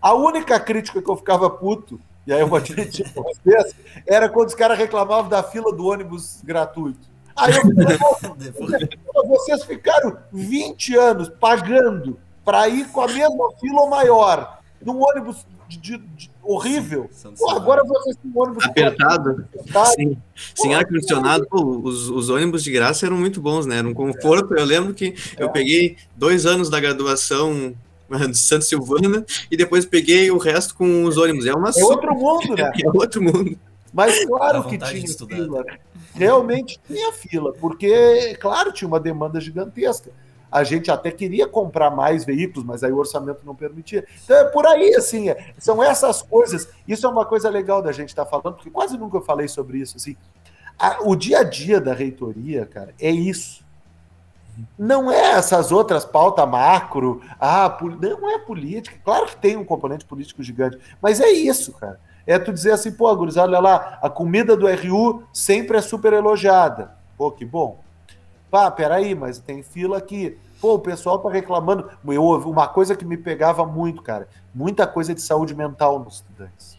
A 0.00 0.14
única 0.14 0.58
crítica 0.60 1.02
que 1.02 1.10
eu 1.10 1.16
ficava 1.16 1.50
puto, 1.50 2.00
e 2.26 2.32
aí 2.32 2.40
eu 2.40 2.46
vou 2.46 2.58
admitir 2.58 3.12
vocês, 3.12 3.74
era 4.06 4.28
quando 4.28 4.48
os 4.48 4.54
caras 4.54 4.78
reclamavam 4.78 5.28
da 5.28 5.42
fila 5.42 5.72
do 5.72 5.86
ônibus 5.86 6.40
gratuito. 6.44 7.17
Aí 7.38 7.54
eu 7.54 7.62
falei, 8.52 8.88
vocês 9.26 9.64
ficaram 9.64 10.18
20 10.32 10.96
anos 10.96 11.28
pagando 11.28 12.18
para 12.44 12.68
ir 12.68 12.88
com 12.88 13.02
a 13.02 13.06
mesma 13.06 13.50
fila 13.60 13.82
ou 13.82 13.90
maior, 13.90 14.58
num 14.82 15.00
ônibus 15.02 15.46
de, 15.68 15.78
de, 15.78 15.98
de, 15.98 16.30
horrível. 16.42 17.10
Pô, 17.38 17.50
agora 17.50 17.84
vocês 17.84 18.16
têm 18.16 18.30
um 18.34 18.40
ônibus 18.40 18.64
apertado. 18.64 19.46
Sim, 19.94 20.16
Sem 20.54 20.74
ar-condicionado. 20.74 21.46
Os, 21.50 22.08
os, 22.08 22.30
ônibus 22.30 22.64
de 22.64 22.72
graça 22.72 23.04
eram 23.04 23.18
muito 23.18 23.40
bons, 23.40 23.66
né? 23.66 23.78
Era 23.78 23.86
um 23.88 23.92
conforto. 23.92 24.54
Eu 24.54 24.64
lembro 24.64 24.94
que 24.94 25.14
é. 25.36 25.44
eu 25.44 25.50
peguei 25.50 25.96
dois 26.16 26.46
anos 26.46 26.70
da 26.70 26.80
graduação 26.80 27.74
de 28.08 28.38
Santa 28.38 28.64
Silvana 28.64 29.24
e 29.50 29.56
depois 29.56 29.84
peguei 29.84 30.30
o 30.30 30.38
resto 30.38 30.74
com 30.74 31.04
os 31.04 31.18
ônibus. 31.18 31.44
É, 31.44 31.52
uma 31.52 31.68
é 31.68 31.84
outro 31.84 32.14
mundo, 32.14 32.54
né? 32.56 32.72
É 32.82 32.88
outro 32.88 33.22
mundo. 33.22 33.58
Mas 33.92 34.24
claro 34.24 34.64
que 34.64 34.78
tinha 34.78 35.06
fila. 35.06 35.64
Realmente 36.18 36.80
tinha 36.86 37.12
fila, 37.12 37.52
porque, 37.52 38.36
claro, 38.40 38.72
tinha 38.72 38.88
uma 38.88 38.98
demanda 38.98 39.40
gigantesca. 39.40 40.10
A 40.50 40.64
gente 40.64 40.90
até 40.90 41.10
queria 41.10 41.46
comprar 41.46 41.90
mais 41.90 42.24
veículos, 42.24 42.64
mas 42.66 42.82
aí 42.82 42.90
o 42.90 42.96
orçamento 42.96 43.40
não 43.44 43.54
permitia. 43.54 44.04
Então 44.24 44.36
é 44.36 44.44
por 44.44 44.66
aí, 44.66 44.94
assim, 44.94 45.28
é, 45.28 45.52
são 45.58 45.82
essas 45.82 46.22
coisas. 46.22 46.68
Isso 46.86 47.06
é 47.06 47.08
uma 47.08 47.24
coisa 47.24 47.48
legal 47.50 47.82
da 47.82 47.92
gente 47.92 48.08
estar 48.08 48.24
tá 48.24 48.30
falando, 48.30 48.56
porque 48.56 48.70
quase 48.70 48.96
nunca 48.96 49.18
eu 49.18 49.22
falei 49.22 49.46
sobre 49.46 49.78
isso. 49.78 49.96
Assim. 49.96 50.16
A, 50.78 50.98
o 51.02 51.14
dia 51.14 51.40
a 51.40 51.44
dia 51.44 51.80
da 51.80 51.92
reitoria, 51.92 52.64
cara, 52.64 52.94
é 52.98 53.10
isso. 53.10 53.62
Não 54.76 55.12
é 55.12 55.32
essas 55.32 55.70
outras 55.70 56.04
pautas 56.04 56.48
macro, 56.48 57.22
ah, 57.38 57.78
não 58.00 58.28
é 58.30 58.38
política. 58.38 58.98
Claro 59.04 59.26
que 59.26 59.36
tem 59.36 59.56
um 59.56 59.64
componente 59.64 60.04
político 60.04 60.42
gigante, 60.42 60.78
mas 61.00 61.20
é 61.20 61.30
isso, 61.30 61.72
cara 61.74 62.00
é 62.28 62.38
tu 62.38 62.52
dizer 62.52 62.72
assim, 62.72 62.92
pô, 62.92 63.16
gurizada, 63.16 63.48
olha 63.48 63.58
lá, 63.58 63.98
a 64.02 64.10
comida 64.10 64.54
do 64.54 64.66
RU 64.66 65.22
sempre 65.32 65.78
é 65.78 65.80
super 65.80 66.12
elogiada. 66.12 66.94
Pô, 67.16 67.30
que 67.32 67.42
bom. 67.42 67.80
Pá, 68.50 68.70
peraí, 68.70 69.14
mas 69.14 69.38
tem 69.38 69.62
fila 69.62 69.96
aqui. 69.96 70.38
Pô, 70.60 70.74
o 70.74 70.78
pessoal 70.78 71.18
tá 71.20 71.30
reclamando. 71.30 71.90
Eu 72.06 72.22
uma 72.22 72.68
coisa 72.68 72.94
que 72.94 73.04
me 73.04 73.16
pegava 73.16 73.64
muito, 73.64 74.02
cara. 74.02 74.28
Muita 74.54 74.86
coisa 74.86 75.14
de 75.14 75.22
saúde 75.22 75.54
mental 75.54 75.98
nos 76.00 76.16
estudantes. 76.16 76.76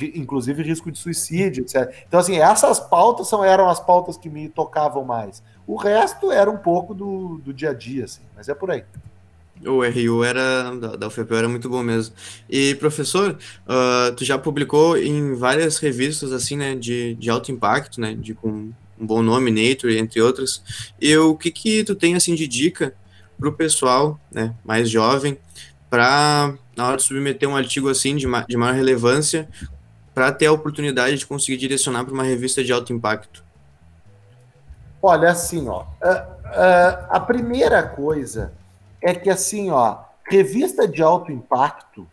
Inclusive 0.00 0.64
risco 0.64 0.90
de 0.90 0.98
suicídio, 0.98 1.62
etc. 1.62 1.94
Então, 2.08 2.18
assim, 2.18 2.38
essas 2.38 2.80
pautas 2.80 3.28
são, 3.28 3.44
eram 3.44 3.68
as 3.68 3.78
pautas 3.78 4.16
que 4.16 4.28
me 4.28 4.48
tocavam 4.48 5.04
mais. 5.04 5.44
O 5.64 5.76
resto 5.76 6.32
era 6.32 6.50
um 6.50 6.58
pouco 6.58 6.92
do, 6.92 7.38
do 7.38 7.54
dia 7.54 7.70
a 7.70 7.74
dia, 7.74 8.04
assim, 8.04 8.22
mas 8.34 8.48
é 8.48 8.54
por 8.54 8.68
aí. 8.68 8.84
O 9.66 9.82
RU 9.82 10.24
era 10.24 10.70
da, 10.76 10.96
da 10.96 11.06
UFPE 11.08 11.34
era 11.34 11.48
muito 11.48 11.68
bom 11.68 11.82
mesmo. 11.82 12.14
E 12.48 12.74
professor, 12.76 13.36
uh, 13.66 14.14
tu 14.14 14.24
já 14.24 14.38
publicou 14.38 14.96
em 14.96 15.34
várias 15.34 15.78
revistas 15.78 16.32
assim, 16.32 16.56
né, 16.56 16.74
de, 16.74 17.14
de 17.14 17.28
alto 17.30 17.50
impacto, 17.50 18.00
né, 18.00 18.14
de 18.14 18.34
com 18.34 18.70
um 19.00 19.06
bom 19.06 19.22
nome, 19.22 19.50
Nature, 19.50 19.98
entre 19.98 20.20
outras. 20.20 20.62
E 21.00 21.16
o 21.16 21.34
que 21.36 21.50
que 21.50 21.84
tu 21.84 21.94
tem 21.94 22.14
assim 22.14 22.34
de 22.34 22.46
dica 22.46 22.94
para 23.38 23.48
o 23.48 23.52
pessoal, 23.52 24.20
né, 24.30 24.54
mais 24.64 24.90
jovem, 24.90 25.38
para 25.88 26.54
na 26.76 26.86
hora 26.86 26.96
de 26.96 27.02
submeter 27.02 27.48
um 27.48 27.56
artigo 27.56 27.88
assim 27.88 28.14
de, 28.14 28.26
ma 28.26 28.42
de 28.42 28.56
maior 28.56 28.74
relevância, 28.74 29.48
para 30.14 30.30
ter 30.32 30.46
a 30.46 30.52
oportunidade 30.52 31.16
de 31.16 31.26
conseguir 31.26 31.56
direcionar 31.56 32.04
para 32.04 32.14
uma 32.14 32.22
revista 32.22 32.62
de 32.62 32.72
alto 32.72 32.92
impacto? 32.92 33.44
Olha, 35.00 35.30
assim, 35.30 35.68
ó, 35.68 35.84
a, 36.02 36.10
uh, 36.10 37.06
a 37.10 37.20
primeira 37.20 37.82
coisa 37.82 38.52
é 39.00 39.14
que 39.14 39.30
assim, 39.30 39.70
ó, 39.70 39.98
revista 40.28 40.86
de 40.86 41.02
alto 41.02 41.32
impacto 41.32 42.08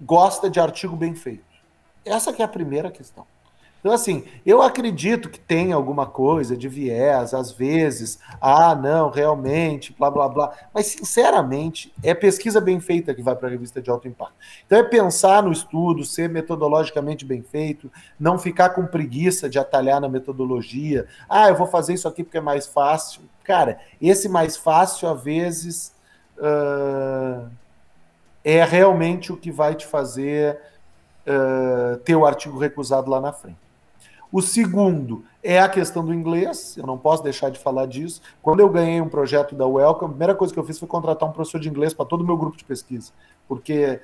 gosta 0.00 0.50
de 0.50 0.58
artigo 0.58 0.96
bem 0.96 1.14
feito. 1.14 1.44
Essa 2.04 2.32
que 2.32 2.42
é 2.42 2.44
a 2.44 2.48
primeira 2.48 2.90
questão. 2.90 3.26
Então, 3.82 3.92
assim, 3.92 4.22
eu 4.46 4.62
acredito 4.62 5.28
que 5.28 5.40
tem 5.40 5.72
alguma 5.72 6.06
coisa 6.06 6.56
de 6.56 6.68
viés, 6.68 7.34
às 7.34 7.50
vezes, 7.50 8.16
ah, 8.40 8.76
não, 8.76 9.10
realmente, 9.10 9.92
blá, 9.98 10.08
blá, 10.08 10.28
blá. 10.28 10.52
Mas, 10.72 10.86
sinceramente, 10.86 11.92
é 12.00 12.14
pesquisa 12.14 12.60
bem 12.60 12.78
feita 12.78 13.12
que 13.12 13.20
vai 13.20 13.34
para 13.34 13.48
a 13.48 13.50
revista 13.50 13.82
de 13.82 13.90
alto 13.90 14.06
impacto. 14.06 14.36
Então, 14.64 14.78
é 14.78 14.84
pensar 14.84 15.42
no 15.42 15.50
estudo, 15.50 16.04
ser 16.04 16.28
metodologicamente 16.28 17.24
bem 17.24 17.42
feito, 17.42 17.90
não 18.20 18.38
ficar 18.38 18.70
com 18.70 18.86
preguiça 18.86 19.50
de 19.50 19.58
atalhar 19.58 20.00
na 20.00 20.08
metodologia. 20.08 21.08
Ah, 21.28 21.48
eu 21.48 21.56
vou 21.56 21.66
fazer 21.66 21.94
isso 21.94 22.06
aqui 22.06 22.22
porque 22.22 22.38
é 22.38 22.40
mais 22.40 22.68
fácil. 22.68 23.22
Cara, 23.42 23.80
esse 24.00 24.28
mais 24.28 24.56
fácil, 24.56 25.08
às 25.08 25.20
vezes, 25.24 25.92
uh, 26.38 27.50
é 28.44 28.62
realmente 28.62 29.32
o 29.32 29.36
que 29.36 29.50
vai 29.50 29.74
te 29.74 29.84
fazer 29.86 30.56
uh, 31.26 31.96
ter 31.98 32.14
o 32.14 32.24
artigo 32.24 32.58
recusado 32.58 33.10
lá 33.10 33.20
na 33.20 33.32
frente. 33.32 33.61
O 34.32 34.40
segundo 34.40 35.24
é 35.42 35.60
a 35.60 35.68
questão 35.68 36.02
do 36.02 36.14
inglês, 36.14 36.74
eu 36.78 36.86
não 36.86 36.96
posso 36.96 37.22
deixar 37.22 37.50
de 37.50 37.58
falar 37.58 37.84
disso. 37.84 38.22
Quando 38.40 38.60
eu 38.60 38.68
ganhei 38.70 38.98
um 39.00 39.08
projeto 39.08 39.54
da 39.54 39.66
Welcome, 39.66 40.06
a 40.06 40.08
primeira 40.08 40.34
coisa 40.34 40.54
que 40.54 40.58
eu 40.58 40.64
fiz 40.64 40.78
foi 40.78 40.88
contratar 40.88 41.28
um 41.28 41.32
professor 41.32 41.60
de 41.60 41.68
inglês 41.68 41.92
para 41.92 42.06
todo 42.06 42.22
o 42.22 42.24
meu 42.24 42.36
grupo 42.36 42.56
de 42.56 42.64
pesquisa, 42.64 43.12
porque 43.46 44.00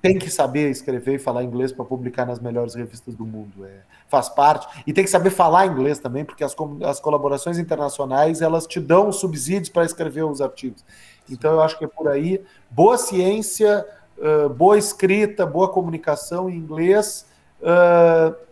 tem 0.00 0.18
que 0.18 0.30
saber 0.30 0.70
escrever 0.70 1.16
e 1.16 1.18
falar 1.18 1.42
inglês 1.42 1.72
para 1.72 1.84
publicar 1.84 2.24
nas 2.24 2.38
melhores 2.38 2.74
revistas 2.74 3.14
do 3.14 3.26
mundo. 3.26 3.66
É, 3.66 3.80
faz 4.08 4.28
parte. 4.28 4.82
E 4.86 4.92
tem 4.92 5.04
que 5.04 5.10
saber 5.10 5.30
falar 5.30 5.66
inglês 5.66 5.98
também, 5.98 6.24
porque 6.24 6.44
as, 6.44 6.54
as 6.84 7.00
colaborações 7.00 7.58
internacionais 7.58 8.40
elas 8.40 8.66
te 8.66 8.80
dão 8.80 9.12
subsídios 9.12 9.68
para 9.68 9.84
escrever 9.84 10.24
os 10.24 10.40
artigos. 10.40 10.84
Então 11.28 11.52
eu 11.52 11.60
acho 11.60 11.76
que 11.76 11.84
é 11.84 11.88
por 11.88 12.08
aí. 12.08 12.40
Boa 12.70 12.96
ciência, 12.96 13.84
uh, 14.16 14.48
boa 14.48 14.78
escrita, 14.78 15.44
boa 15.44 15.68
comunicação 15.68 16.48
em 16.48 16.56
inglês. 16.56 17.26
Uh, 17.60 18.47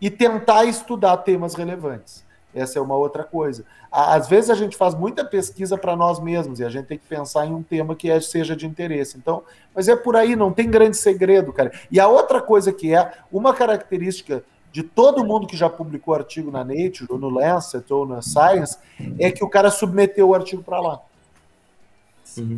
e 0.00 0.10
tentar 0.10 0.64
estudar 0.64 1.16
temas 1.18 1.54
relevantes. 1.54 2.24
Essa 2.54 2.78
é 2.78 2.82
uma 2.82 2.96
outra 2.96 3.22
coisa. 3.22 3.64
Às 3.92 4.28
vezes 4.28 4.48
a 4.48 4.54
gente 4.54 4.76
faz 4.76 4.94
muita 4.94 5.24
pesquisa 5.24 5.76
para 5.76 5.94
nós 5.94 6.18
mesmos 6.18 6.58
e 6.58 6.64
a 6.64 6.70
gente 6.70 6.86
tem 6.86 6.98
que 6.98 7.06
pensar 7.06 7.46
em 7.46 7.54
um 7.54 7.62
tema 7.62 7.94
que 7.94 8.10
é, 8.10 8.18
seja 8.18 8.56
de 8.56 8.66
interesse. 8.66 9.18
Então, 9.18 9.42
mas 9.74 9.88
é 9.88 9.96
por 9.96 10.16
aí, 10.16 10.34
não 10.34 10.50
tem 10.50 10.70
grande 10.70 10.96
segredo, 10.96 11.52
cara. 11.52 11.70
E 11.90 12.00
a 12.00 12.08
outra 12.08 12.40
coisa 12.40 12.72
que 12.72 12.94
é 12.94 13.12
uma 13.30 13.52
característica 13.52 14.42
de 14.72 14.82
todo 14.82 15.24
mundo 15.24 15.46
que 15.46 15.56
já 15.56 15.70
publicou 15.70 16.14
artigo 16.14 16.50
na 16.50 16.64
Nature, 16.64 17.06
ou 17.08 17.18
no 17.18 17.30
Lancet, 17.30 17.90
ou 17.90 18.06
na 18.06 18.20
Science, 18.20 18.76
é 19.18 19.30
que 19.30 19.42
o 19.42 19.48
cara 19.48 19.70
submeteu 19.70 20.28
o 20.28 20.34
artigo 20.34 20.62
para 20.62 20.80
lá. 20.80 21.00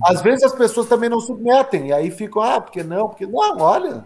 Às 0.05 0.21
vezes 0.23 0.43
as 0.43 0.53
pessoas 0.53 0.89
também 0.89 1.09
não 1.09 1.21
submetem, 1.21 1.89
e 1.89 1.93
aí 1.93 2.11
ficam, 2.11 2.43
ah, 2.43 2.61
porque 2.61 2.83
não? 2.83 3.09
Porque 3.09 3.25
não, 3.25 3.61
olha, 3.61 4.05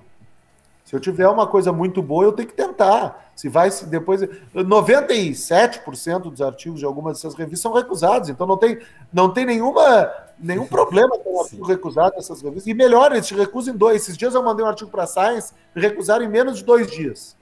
se 0.84 0.94
eu 0.96 1.00
tiver 1.00 1.28
uma 1.28 1.46
coisa 1.46 1.72
muito 1.72 2.02
boa, 2.02 2.24
eu 2.24 2.32
tenho 2.32 2.48
que 2.48 2.54
tentar. 2.54 3.30
Se 3.34 3.48
vai 3.48 3.70
se 3.70 3.86
depois 3.86 4.20
97% 4.54 6.30
dos 6.30 6.42
artigos 6.42 6.80
de 6.80 6.84
algumas 6.84 7.16
dessas 7.16 7.34
revistas 7.34 7.60
são 7.60 7.72
recusados, 7.72 8.28
então 8.28 8.46
não 8.46 8.56
tem 8.56 8.78
não 9.12 9.32
tem 9.32 9.46
nenhuma 9.46 10.12
nenhum 10.38 10.66
problema 10.68 11.18
com 11.18 11.36
o 11.36 11.40
artigo 11.40 11.64
recusado 11.64 12.16
nessas 12.16 12.42
revistas. 12.42 12.66
E 12.66 12.74
melhor, 12.74 13.12
eles 13.12 13.26
te 13.26 13.34
recusam 13.34 13.74
em 13.74 13.76
dois. 13.76 14.02
Esses 14.02 14.16
dias 14.16 14.34
eu 14.34 14.42
mandei 14.42 14.64
um 14.64 14.68
artigo 14.68 14.90
para 14.90 15.04
a 15.04 15.06
Science 15.06 15.52
e 15.74 15.80
recusaram 15.80 16.24
em 16.24 16.28
menos 16.28 16.58
de 16.58 16.64
dois 16.64 16.90
dias. 16.90 17.36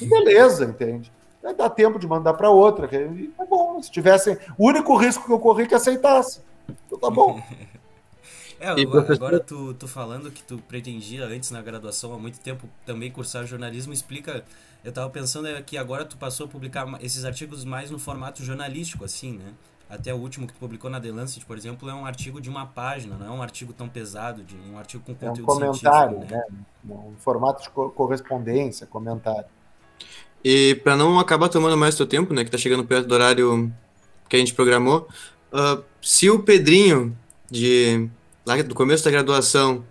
E 0.00 0.06
beleza, 0.06 0.64
entende? 0.64 1.12
Vai 1.42 1.54
dar 1.54 1.70
tempo 1.70 1.98
de 1.98 2.06
mandar 2.06 2.34
para 2.34 2.50
outra. 2.50 2.88
E 2.94 3.28
tá 3.36 3.44
bom, 3.44 3.82
se 3.82 3.90
tivessem. 3.90 4.36
O 4.56 4.68
único 4.68 4.96
risco 4.96 5.26
que 5.26 5.32
eu 5.32 5.38
corri 5.38 5.64
é 5.64 5.66
que 5.66 5.74
aceitasse. 5.74 6.40
Então 6.86 6.98
tá 6.98 7.10
bom. 7.10 7.40
É, 8.60 8.68
agora, 8.68 9.14
agora 9.14 9.40
tu, 9.40 9.72
tu 9.74 9.86
falando 9.86 10.30
que 10.30 10.42
tu 10.42 10.58
pretendia 10.58 11.24
antes 11.26 11.50
na 11.50 11.62
graduação 11.62 12.12
há 12.12 12.18
muito 12.18 12.40
tempo 12.40 12.68
também 12.84 13.10
cursar 13.10 13.46
jornalismo, 13.46 13.92
explica. 13.92 14.44
Eu 14.84 14.92
tava 14.92 15.08
pensando 15.10 15.48
é 15.48 15.60
que 15.60 15.76
agora 15.76 16.04
tu 16.04 16.16
passou 16.16 16.46
a 16.46 16.48
publicar 16.48 16.86
esses 17.00 17.24
artigos 17.24 17.64
mais 17.64 17.90
no 17.90 17.98
formato 17.98 18.42
jornalístico, 18.42 19.04
assim, 19.04 19.32
né? 19.38 19.52
Até 19.90 20.12
o 20.12 20.18
último 20.18 20.46
que 20.46 20.52
tu 20.52 20.58
publicou 20.58 20.90
na 20.90 21.00
The 21.00 21.10
Lancet, 21.10 21.44
por 21.46 21.56
exemplo, 21.56 21.88
é 21.88 21.94
um 21.94 22.04
artigo 22.04 22.40
de 22.40 22.50
uma 22.50 22.66
página, 22.66 23.16
não 23.16 23.26
é 23.26 23.30
um 23.30 23.42
artigo 23.42 23.72
tão 23.72 23.88
pesado, 23.88 24.42
de 24.42 24.54
um 24.54 24.78
artigo 24.78 25.02
com 25.02 25.14
conteúdo 25.14 25.40
é 25.40 25.42
um 25.42 25.46
comentário, 25.46 26.18
né? 26.18 26.26
né? 26.84 26.94
Um 26.94 27.14
formato 27.18 27.62
de 27.62 27.70
correspondência, 27.70 28.86
comentário. 28.86 29.46
E 30.44 30.74
para 30.84 30.94
não 30.94 31.18
acabar 31.18 31.48
tomando 31.48 31.76
mais 31.76 31.94
teu 31.94 32.06
tempo, 32.06 32.34
né, 32.34 32.44
que 32.44 32.50
tá 32.50 32.58
chegando 32.58 32.84
perto 32.84 33.06
do 33.06 33.14
horário 33.14 33.72
que 34.28 34.36
a 34.36 34.38
gente 34.38 34.54
programou, 34.54 35.08
uh, 35.52 35.82
se 36.02 36.28
o 36.28 36.40
Pedrinho 36.40 37.16
de 37.50 38.08
lá 38.48 38.62
do 38.62 38.74
começo 38.74 39.04
da 39.04 39.10
graduação, 39.10 39.84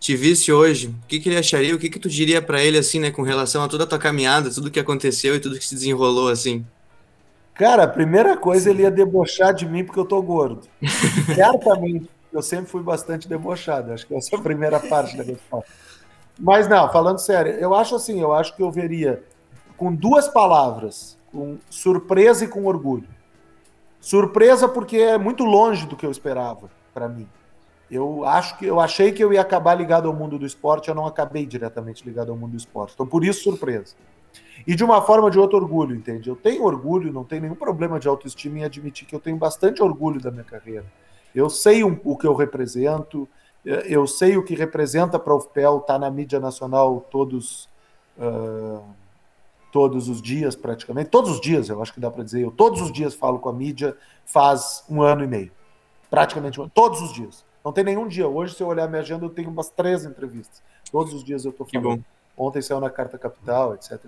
te 0.00 0.16
visse 0.16 0.52
hoje, 0.52 0.88
o 0.88 1.06
que, 1.06 1.20
que 1.20 1.28
ele 1.28 1.38
acharia? 1.38 1.74
O 1.74 1.78
que, 1.78 1.88
que 1.88 1.98
tu 1.98 2.08
diria 2.08 2.42
para 2.42 2.62
ele, 2.62 2.76
assim, 2.76 2.98
né, 2.98 3.12
com 3.12 3.22
relação 3.22 3.62
a 3.62 3.68
toda 3.68 3.84
a 3.84 3.86
tua 3.86 3.98
caminhada, 3.98 4.50
tudo 4.50 4.70
que 4.70 4.80
aconteceu 4.80 5.36
e 5.36 5.40
tudo 5.40 5.56
que 5.56 5.64
se 5.64 5.76
desenrolou, 5.76 6.28
assim? 6.28 6.66
Cara, 7.54 7.84
a 7.84 7.88
primeira 7.88 8.36
coisa 8.36 8.70
ele 8.70 8.82
ia 8.82 8.90
debochar 8.90 9.54
de 9.54 9.64
mim 9.64 9.84
porque 9.84 10.00
eu 10.00 10.04
tô 10.04 10.20
gordo. 10.20 10.66
Certamente, 11.32 12.10
eu 12.32 12.42
sempre 12.42 12.66
fui 12.66 12.82
bastante 12.82 13.28
debochado. 13.28 13.92
Acho 13.92 14.06
que 14.06 14.14
essa 14.16 14.34
é 14.34 14.38
a 14.38 14.42
primeira 14.42 14.80
parte 14.80 15.16
da 15.16 15.22
resposta. 15.22 15.70
Mas 16.40 16.66
não, 16.66 16.90
falando 16.90 17.20
sério, 17.20 17.52
eu 17.52 17.72
acho 17.72 17.94
assim, 17.94 18.20
eu 18.20 18.32
acho 18.32 18.56
que 18.56 18.62
eu 18.62 18.72
veria 18.72 19.22
com 19.76 19.94
duas 19.94 20.26
palavras, 20.26 21.16
com 21.30 21.58
surpresa 21.70 22.44
e 22.44 22.48
com 22.48 22.64
orgulho. 22.64 23.06
Surpresa 24.00 24.66
porque 24.66 24.96
é 24.96 25.16
muito 25.16 25.44
longe 25.44 25.86
do 25.86 25.94
que 25.94 26.04
eu 26.04 26.10
esperava 26.10 26.68
para 26.92 27.08
mim. 27.08 27.28
Eu 27.92 28.24
acho 28.24 28.56
que 28.56 28.64
eu 28.64 28.80
achei 28.80 29.12
que 29.12 29.22
eu 29.22 29.34
ia 29.34 29.42
acabar 29.42 29.74
ligado 29.74 30.08
ao 30.08 30.14
mundo 30.14 30.38
do 30.38 30.46
esporte, 30.46 30.88
eu 30.88 30.94
não 30.94 31.06
acabei 31.06 31.44
diretamente 31.44 32.02
ligado 32.02 32.30
ao 32.30 32.36
mundo 32.38 32.52
do 32.52 32.56
esporte. 32.56 32.94
Então, 32.94 33.06
por 33.06 33.22
isso, 33.22 33.42
surpresa. 33.42 33.94
E 34.66 34.74
de 34.74 34.82
uma 34.82 35.02
forma 35.02 35.30
de 35.30 35.38
outro 35.38 35.58
orgulho, 35.58 35.94
entende? 35.94 36.30
Eu 36.30 36.34
tenho 36.34 36.64
orgulho, 36.64 37.12
não 37.12 37.22
tenho 37.22 37.42
nenhum 37.42 37.54
problema 37.54 38.00
de 38.00 38.08
autoestima 38.08 38.60
em 38.60 38.64
admitir 38.64 39.06
que 39.06 39.14
eu 39.14 39.20
tenho 39.20 39.36
bastante 39.36 39.82
orgulho 39.82 40.18
da 40.18 40.30
minha 40.30 40.42
carreira. 40.42 40.86
Eu 41.34 41.50
sei 41.50 41.84
um, 41.84 42.00
o 42.02 42.16
que 42.16 42.26
eu 42.26 42.34
represento, 42.34 43.28
eh, 43.66 43.84
eu 43.88 44.06
sei 44.06 44.38
o 44.38 44.42
que 44.42 44.54
representa 44.54 45.18
para 45.18 45.34
o 45.34 45.36
UFPEL 45.36 45.76
estar 45.76 45.92
tá 45.92 45.98
na 45.98 46.10
mídia 46.10 46.40
nacional 46.40 47.06
todos, 47.10 47.68
uh, 48.16 48.82
todos 49.70 50.08
os 50.08 50.22
dias, 50.22 50.56
praticamente. 50.56 51.10
Todos 51.10 51.32
os 51.32 51.40
dias, 51.42 51.68
eu 51.68 51.82
acho 51.82 51.92
que 51.92 52.00
dá 52.00 52.10
para 52.10 52.24
dizer. 52.24 52.40
Eu 52.40 52.50
todos 52.50 52.80
os 52.80 52.90
dias 52.90 53.12
falo 53.12 53.38
com 53.38 53.50
a 53.50 53.52
mídia 53.52 53.94
faz 54.24 54.82
um 54.88 55.02
ano 55.02 55.22
e 55.22 55.26
meio. 55.26 55.52
Praticamente, 56.08 56.58
todos 56.72 57.02
os 57.02 57.12
dias. 57.12 57.51
Não 57.64 57.72
tem 57.72 57.84
nenhum 57.84 58.08
dia. 58.08 58.26
Hoje, 58.26 58.54
se 58.54 58.62
eu 58.62 58.66
olhar 58.66 58.88
minha 58.88 59.00
agenda, 59.00 59.24
eu 59.24 59.30
tenho 59.30 59.50
umas 59.50 59.70
três 59.70 60.04
entrevistas. 60.04 60.62
Todos 60.90 61.14
os 61.14 61.22
dias 61.22 61.44
eu 61.44 61.50
estou 61.50 61.66
falando. 61.66 62.04
Ontem 62.36 62.62
saiu 62.62 62.80
na 62.80 62.88
Carta 62.88 63.18
Capital, 63.18 63.74
etc. 63.74 64.00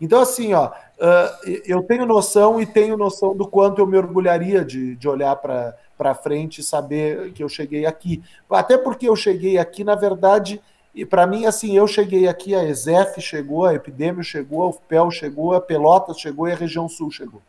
Então, 0.00 0.20
assim, 0.20 0.52
ó, 0.54 0.66
uh, 0.68 1.50
eu 1.64 1.82
tenho 1.84 2.04
noção 2.04 2.60
e 2.60 2.66
tenho 2.66 2.96
noção 2.96 3.34
do 3.34 3.46
quanto 3.46 3.80
eu 3.80 3.86
me 3.86 3.96
orgulharia 3.96 4.64
de, 4.64 4.96
de 4.96 5.08
olhar 5.08 5.36
para 5.36 6.14
frente 6.14 6.60
e 6.60 6.64
saber 6.64 7.32
que 7.32 7.42
eu 7.42 7.48
cheguei 7.48 7.86
aqui. 7.86 8.22
Até 8.50 8.76
porque 8.76 9.08
eu 9.08 9.14
cheguei 9.14 9.56
aqui, 9.56 9.84
na 9.84 9.94
verdade, 9.94 10.60
e 10.92 11.06
para 11.06 11.26
mim, 11.26 11.46
assim, 11.46 11.76
eu 11.76 11.86
cheguei 11.86 12.26
aqui, 12.26 12.54
a 12.54 12.64
ESEF 12.64 13.20
chegou, 13.20 13.64
a 13.64 13.74
Epidemio 13.74 14.24
chegou, 14.24 14.62
a 14.62 14.68
UFPEL 14.68 15.10
chegou, 15.10 15.54
a 15.54 15.60
Pelotas 15.60 16.18
chegou 16.18 16.48
e 16.48 16.52
a 16.52 16.56
Região 16.56 16.88
Sul 16.88 17.10
chegou. 17.10 17.40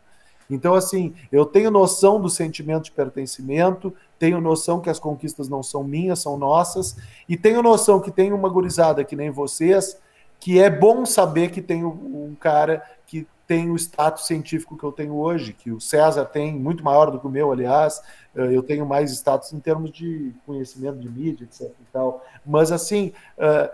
Então, 0.48 0.74
assim, 0.74 1.14
eu 1.30 1.44
tenho 1.44 1.70
noção 1.70 2.20
do 2.20 2.28
sentimento 2.28 2.84
de 2.84 2.92
pertencimento, 2.92 3.92
tenho 4.18 4.40
noção 4.40 4.80
que 4.80 4.90
as 4.90 4.98
conquistas 4.98 5.48
não 5.48 5.62
são 5.62 5.82
minhas, 5.82 6.20
são 6.20 6.36
nossas, 6.36 6.96
e 7.28 7.36
tenho 7.36 7.62
noção 7.62 8.00
que 8.00 8.10
tem 8.10 8.32
uma 8.32 8.48
gurizada 8.48 9.04
que 9.04 9.16
nem 9.16 9.30
vocês, 9.30 9.98
que 10.38 10.60
é 10.60 10.68
bom 10.68 11.06
saber 11.06 11.50
que 11.50 11.62
tem 11.62 11.84
um 11.84 12.36
cara 12.38 12.82
que 13.06 13.26
tem 13.46 13.70
o 13.70 13.76
status 13.76 14.26
científico 14.26 14.76
que 14.76 14.84
eu 14.84 14.92
tenho 14.92 15.14
hoje, 15.14 15.52
que 15.52 15.70
o 15.70 15.80
César 15.80 16.24
tem, 16.24 16.54
muito 16.54 16.82
maior 16.82 17.10
do 17.10 17.20
que 17.20 17.26
o 17.26 17.30
meu, 17.30 17.52
aliás, 17.52 18.00
eh, 18.34 18.56
eu 18.56 18.62
tenho 18.62 18.86
mais 18.86 19.10
status 19.12 19.52
em 19.52 19.60
termos 19.60 19.90
de 19.90 20.32
conhecimento 20.46 20.98
de 20.98 21.08
mídia, 21.08 21.44
etc. 21.44 21.68
E 21.68 21.84
tal. 21.92 22.24
Mas, 22.44 22.72
assim, 22.72 23.12
uh, 23.38 23.70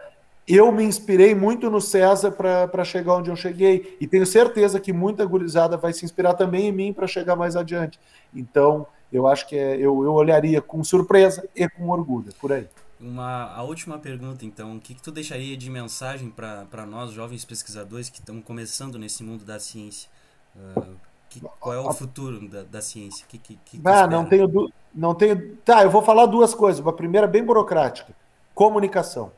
eu 0.48 0.72
me 0.72 0.82
inspirei 0.82 1.34
muito 1.34 1.68
no 1.70 1.80
César 1.80 2.32
para 2.32 2.84
chegar 2.84 3.16
onde 3.16 3.30
eu 3.30 3.37
cheguei. 3.37 3.96
E 4.00 4.06
tenho 4.06 4.24
certeza 4.24 4.80
que 4.80 4.92
muita 4.92 5.26
gurizada 5.26 5.76
vai 5.76 5.92
se 5.92 6.04
inspirar 6.04 6.34
também 6.34 6.68
em 6.68 6.72
mim 6.72 6.92
para 6.92 7.06
chegar 7.06 7.37
mais 7.37 7.54
adiante. 7.54 8.00
Então, 8.34 8.87
eu 9.12 9.26
acho 9.26 9.46
que 9.46 9.56
é, 9.56 9.76
eu, 9.76 10.02
eu 10.02 10.12
olharia 10.14 10.62
com 10.62 10.82
surpresa 10.82 11.46
e 11.54 11.68
com 11.68 11.90
orgulho, 11.90 12.32
por 12.40 12.52
aí. 12.52 12.66
Uma, 12.98 13.52
a 13.52 13.62
última 13.62 13.98
pergunta, 13.98 14.44
então, 14.44 14.76
o 14.76 14.80
que, 14.80 14.94
que 14.94 15.02
tu 15.02 15.12
deixaria 15.12 15.56
de 15.56 15.70
mensagem 15.70 16.30
para 16.30 16.87
nós, 16.87 17.12
jovens 17.12 17.44
pesquisadores 17.44 18.08
que 18.08 18.18
estão 18.18 18.40
começando 18.40 18.98
nesse 18.98 19.22
mundo 19.22 19.44
da 19.44 19.61
ciência? 19.61 20.08
Uh, 20.56 20.96
que, 21.28 21.40
qual 21.61 21.74
é 21.74 21.78
o 21.78 21.92
futuro 21.92 22.48
da, 22.48 22.62
da 22.62 22.82
ciência? 22.82 23.24
Que, 23.28 23.38
que, 23.38 23.58
que 23.64 23.80
ah, 23.84 24.06
não 24.06 24.24
tenho, 24.24 24.72
não 24.94 25.14
tenho. 25.14 25.56
Tá, 25.58 25.82
eu 25.82 25.90
vou 25.90 26.02
falar 26.02 26.26
duas 26.26 26.54
coisas. 26.54 26.80
Uma 26.80 26.92
primeira 26.92 27.26
bem 27.26 27.44
burocrática: 27.44 28.12
comunicação. 28.54 29.30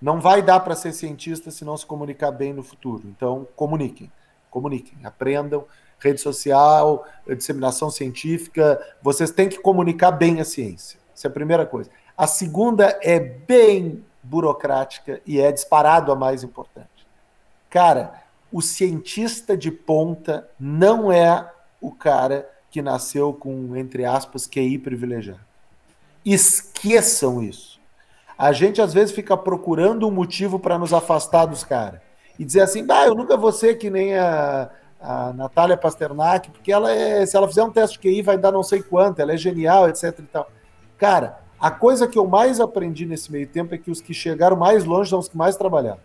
Não 0.00 0.20
vai 0.20 0.42
dar 0.42 0.60
para 0.60 0.76
ser 0.76 0.92
cientista 0.92 1.50
se 1.50 1.64
não 1.64 1.76
se 1.76 1.84
comunicar 1.84 2.30
bem 2.30 2.52
no 2.52 2.62
futuro. 2.62 3.02
Então, 3.06 3.46
comuniquem, 3.56 4.10
comuniquem, 4.50 4.98
aprendam. 5.04 5.64
Rede 6.00 6.20
social, 6.20 7.04
disseminação 7.26 7.90
científica, 7.90 8.80
vocês 9.02 9.32
têm 9.32 9.48
que 9.48 9.58
comunicar 9.58 10.12
bem 10.12 10.40
a 10.40 10.44
ciência. 10.44 11.00
Essa 11.12 11.26
é 11.26 11.28
a 11.28 11.32
primeira 11.32 11.66
coisa. 11.66 11.90
A 12.16 12.24
segunda 12.24 12.96
é 13.02 13.18
bem 13.18 14.04
burocrática 14.22 15.20
e 15.26 15.40
é 15.40 15.50
disparado 15.50 16.12
a 16.12 16.16
mais 16.16 16.44
importante. 16.44 16.88
Cara, 17.68 18.22
o 18.52 18.62
cientista 18.62 19.56
de 19.56 19.72
ponta 19.72 20.48
não 20.58 21.10
é 21.10 21.52
o 21.80 21.90
cara 21.90 22.48
que 22.70 22.80
nasceu 22.80 23.32
com, 23.32 23.74
entre 23.76 24.04
aspas, 24.04 24.46
QI 24.46 24.78
privilegiado. 24.78 25.40
Esqueçam 26.24 27.42
isso. 27.42 27.67
A 28.38 28.52
gente 28.52 28.80
às 28.80 28.94
vezes 28.94 29.12
fica 29.12 29.36
procurando 29.36 30.06
um 30.06 30.12
motivo 30.12 30.60
para 30.60 30.78
nos 30.78 30.92
afastar 30.92 31.46
dos 31.46 31.64
caras 31.64 32.00
e 32.38 32.44
dizer 32.44 32.60
assim: 32.60 32.86
ah, 32.88 33.06
eu 33.06 33.14
nunca 33.14 33.36
vou 33.36 33.50
ser 33.50 33.74
que 33.74 33.90
nem 33.90 34.16
a, 34.16 34.70
a 35.00 35.32
Natália 35.32 35.76
Pasternak, 35.76 36.50
porque 36.50 36.70
ela 36.70 36.92
é, 36.92 37.26
se 37.26 37.36
ela 37.36 37.48
fizer 37.48 37.64
um 37.64 37.70
teste 37.70 37.98
de 37.98 38.08
QI 38.08 38.22
vai 38.22 38.38
dar 38.38 38.52
não 38.52 38.62
sei 38.62 38.80
quanto, 38.80 39.20
ela 39.20 39.32
é 39.32 39.36
genial, 39.36 39.88
etc. 39.88 40.16
E 40.20 40.22
tal. 40.22 40.48
Cara, 40.96 41.40
a 41.58 41.70
coisa 41.70 42.06
que 42.06 42.16
eu 42.18 42.26
mais 42.26 42.60
aprendi 42.60 43.04
nesse 43.04 43.32
meio 43.32 43.46
tempo 43.48 43.74
é 43.74 43.78
que 43.78 43.90
os 43.90 44.00
que 44.00 44.14
chegaram 44.14 44.56
mais 44.56 44.84
longe 44.84 45.10
são 45.10 45.18
os 45.18 45.28
que 45.28 45.36
mais 45.36 45.56
trabalharam. 45.56 46.00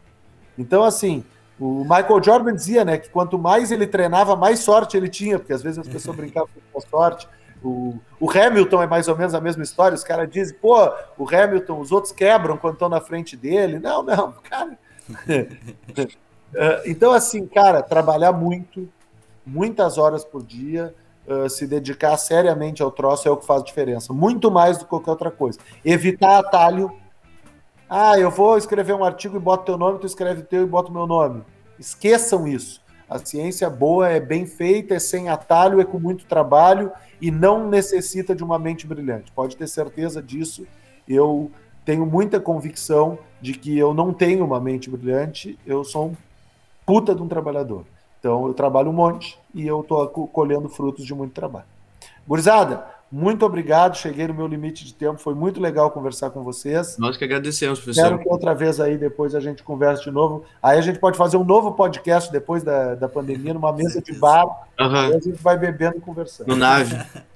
Então, 0.57 0.83
assim, 0.83 1.23
o 1.59 1.83
Michael 1.83 2.23
Jordan 2.23 2.55
dizia, 2.55 2.83
né, 2.83 2.97
que 2.97 3.09
quanto 3.09 3.37
mais 3.37 3.71
ele 3.71 3.85
treinava, 3.85 4.35
mais 4.35 4.59
sorte 4.59 4.97
ele 4.97 5.09
tinha, 5.09 5.37
porque 5.37 5.53
às 5.53 5.61
vezes 5.61 5.79
as 5.79 5.87
pessoas 5.87 6.17
brincavam 6.17 6.49
com 6.71 6.81
sorte. 6.81 7.27
O, 7.63 7.97
o, 8.19 8.29
Hamilton 8.29 8.83
é 8.83 8.87
mais 8.87 9.07
ou 9.07 9.17
menos 9.17 9.33
a 9.33 9.39
mesma 9.39 9.63
história. 9.63 9.95
Os 9.95 10.03
caras 10.03 10.29
dizem, 10.29 10.57
pô, 10.57 10.75
o 11.17 11.25
Hamilton, 11.27 11.79
os 11.79 11.91
outros 11.91 12.11
quebram 12.11 12.57
quando 12.57 12.73
estão 12.73 12.89
na 12.89 12.99
frente 12.99 13.37
dele. 13.37 13.79
Não, 13.79 14.03
não, 14.03 14.33
cara. 14.43 14.77
É, 16.53 16.83
então, 16.85 17.13
assim, 17.13 17.47
cara, 17.47 17.81
trabalhar 17.81 18.33
muito, 18.33 18.89
muitas 19.45 19.97
horas 19.97 20.25
por 20.25 20.43
dia, 20.43 20.93
se 21.49 21.65
dedicar 21.65 22.17
seriamente 22.17 22.83
ao 22.83 22.91
troço 22.91 23.27
é 23.27 23.31
o 23.31 23.37
que 23.37 23.45
faz 23.45 23.63
diferença. 23.63 24.11
Muito 24.11 24.51
mais 24.51 24.77
do 24.77 24.83
que 24.83 24.89
qualquer 24.89 25.11
outra 25.11 25.31
coisa. 25.31 25.57
Evitar 25.83 26.39
atalho. 26.39 26.91
Ah, 27.89 28.19
eu 28.19 28.29
vou 28.29 28.57
escrever 28.57 28.93
um 28.93 29.03
artigo 29.03 29.37
e 29.37 29.39
boto 29.39 29.65
teu 29.65 29.77
nome, 29.77 29.99
tu 29.99 30.07
escreve 30.07 30.43
teu 30.43 30.63
e 30.63 30.65
bota 30.65 30.89
o 30.89 30.93
meu 30.93 31.07
nome. 31.07 31.43
Esqueçam 31.79 32.47
isso. 32.47 32.81
A 33.09 33.19
ciência 33.19 33.69
boa 33.69 34.09
é 34.09 34.19
bem 34.19 34.45
feita, 34.45 34.95
é 34.95 34.99
sem 34.99 35.29
atalho, 35.29 35.79
é 35.79 35.85
com 35.85 35.99
muito 35.99 36.25
trabalho 36.25 36.91
e 37.23 37.31
não 37.31 37.69
necessita 37.69 38.35
de 38.35 38.43
uma 38.43 38.59
mente 38.59 38.85
brilhante. 38.85 39.31
Pode 39.31 39.55
ter 39.55 39.65
certeza 39.65 40.21
disso. 40.21 40.67
Eu 41.07 41.49
tenho 41.85 42.05
muita 42.05 42.37
convicção 42.37 43.17
de 43.41 43.53
que 43.53 43.77
eu 43.77 43.93
não 43.93 44.13
tenho 44.13 44.43
uma 44.43 44.59
mente 44.59 44.89
brilhante, 44.89 45.57
eu 45.65 45.85
sou 45.85 46.07
um 46.07 46.15
puta 46.85 47.15
de 47.15 47.23
um 47.23 47.27
trabalhador. 47.29 47.85
Então 48.19 48.45
eu 48.45 48.53
trabalho 48.53 48.89
um 48.89 48.93
monte 48.93 49.39
e 49.53 49.65
eu 49.65 49.79
estou 49.79 50.05
colhendo 50.27 50.67
frutos 50.67 51.05
de 51.05 51.15
muito 51.15 51.31
trabalho. 51.31 51.65
Gurizada, 52.27 52.85
muito 53.15 53.45
obrigado. 53.45 53.95
Cheguei 53.95 54.27
no 54.27 54.33
meu 54.33 54.47
limite 54.47 54.83
de 54.83 54.91
tempo. 54.91 55.19
Foi 55.19 55.35
muito 55.35 55.61
legal 55.61 55.91
conversar 55.91 56.31
com 56.31 56.43
vocês. 56.43 56.97
Nós 56.97 57.15
que 57.15 57.23
agradecemos, 57.23 57.77
professor. 57.77 58.05
Espero 58.05 58.19
que 58.19 58.27
outra 58.27 58.55
vez 58.55 58.79
aí 58.79 58.97
depois 58.97 59.35
a 59.35 59.39
gente 59.39 59.61
converse 59.61 60.03
de 60.03 60.09
novo. 60.09 60.43
Aí 60.59 60.79
a 60.79 60.81
gente 60.81 60.97
pode 60.97 61.15
fazer 61.15 61.37
um 61.37 61.43
novo 61.43 61.73
podcast 61.73 62.31
depois 62.31 62.63
da, 62.63 62.95
da 62.95 63.07
pandemia, 63.07 63.53
numa 63.53 63.71
mesa 63.71 64.01
de 64.01 64.13
bar. 64.13 64.67
Uhum. 64.79 64.95
Aí 64.95 65.13
a 65.13 65.19
gente 65.19 65.39
vai 65.43 65.55
bebendo 65.55 65.97
e 65.97 66.01
conversando. 66.01 66.47
No 66.47 66.55
nave. 66.55 66.97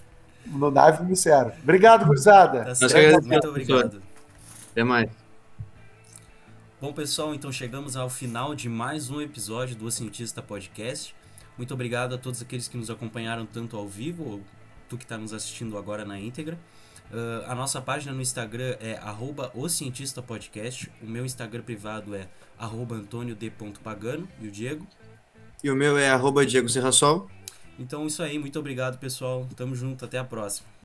No 0.49 0.71
nave 0.71 1.03
me 1.03 1.13
serve. 1.13 1.51
Obrigado, 1.61 2.05
gurizada. 2.05 2.73
Tá 2.73 3.21
muito 3.21 3.49
obrigado. 3.49 4.01
Até 4.71 4.81
mais. 4.81 5.09
Bom, 6.79 6.93
pessoal, 6.93 7.35
então 7.35 7.51
chegamos 7.51 7.97
ao 7.97 8.09
final 8.09 8.55
de 8.55 8.69
mais 8.69 9.09
um 9.09 9.19
episódio 9.19 9.75
do 9.75 9.87
O 9.87 9.91
Cientista 9.91 10.41
Podcast. 10.41 11.13
Muito 11.57 11.73
obrigado 11.73 12.15
a 12.15 12.17
todos 12.17 12.41
aqueles 12.41 12.69
que 12.69 12.77
nos 12.77 12.89
acompanharam 12.89 13.45
tanto 13.45 13.75
ao 13.75 13.85
vivo, 13.89 14.23
ou 14.23 14.41
tu 14.87 14.97
que 14.97 15.03
está 15.03 15.17
nos 15.17 15.33
assistindo 15.33 15.77
agora 15.77 16.05
na 16.05 16.19
íntegra. 16.19 16.57
Uh, 17.11 17.49
a 17.49 17.55
nossa 17.55 17.81
página 17.81 18.11
no 18.11 18.21
Instagram 18.21 18.75
é 18.81 18.97
arroba 18.97 19.51
o 19.55 19.69
Cientista 19.69 20.21
Podcast. 20.21 20.91
O 21.01 21.05
meu 21.05 21.25
Instagram 21.25 21.63
privado 21.63 22.13
é 22.13 22.27
arroba 22.57 22.95
antônio.d.pagano. 22.95 24.27
E 24.41 24.47
o 24.47 24.51
Diego? 24.51 24.85
E 25.63 25.71
o 25.71 25.75
meu 25.75 25.97
é 25.97 26.09
arroba 26.09 26.45
Diego 26.45 26.67
Serrasol. 26.67 27.29
Então 27.79 28.05
isso 28.05 28.21
aí, 28.21 28.37
muito 28.37 28.59
obrigado 28.59 28.97
pessoal. 28.97 29.47
Tamo 29.55 29.75
junto, 29.75 30.03
até 30.03 30.17
a 30.17 30.23
próxima. 30.23 30.67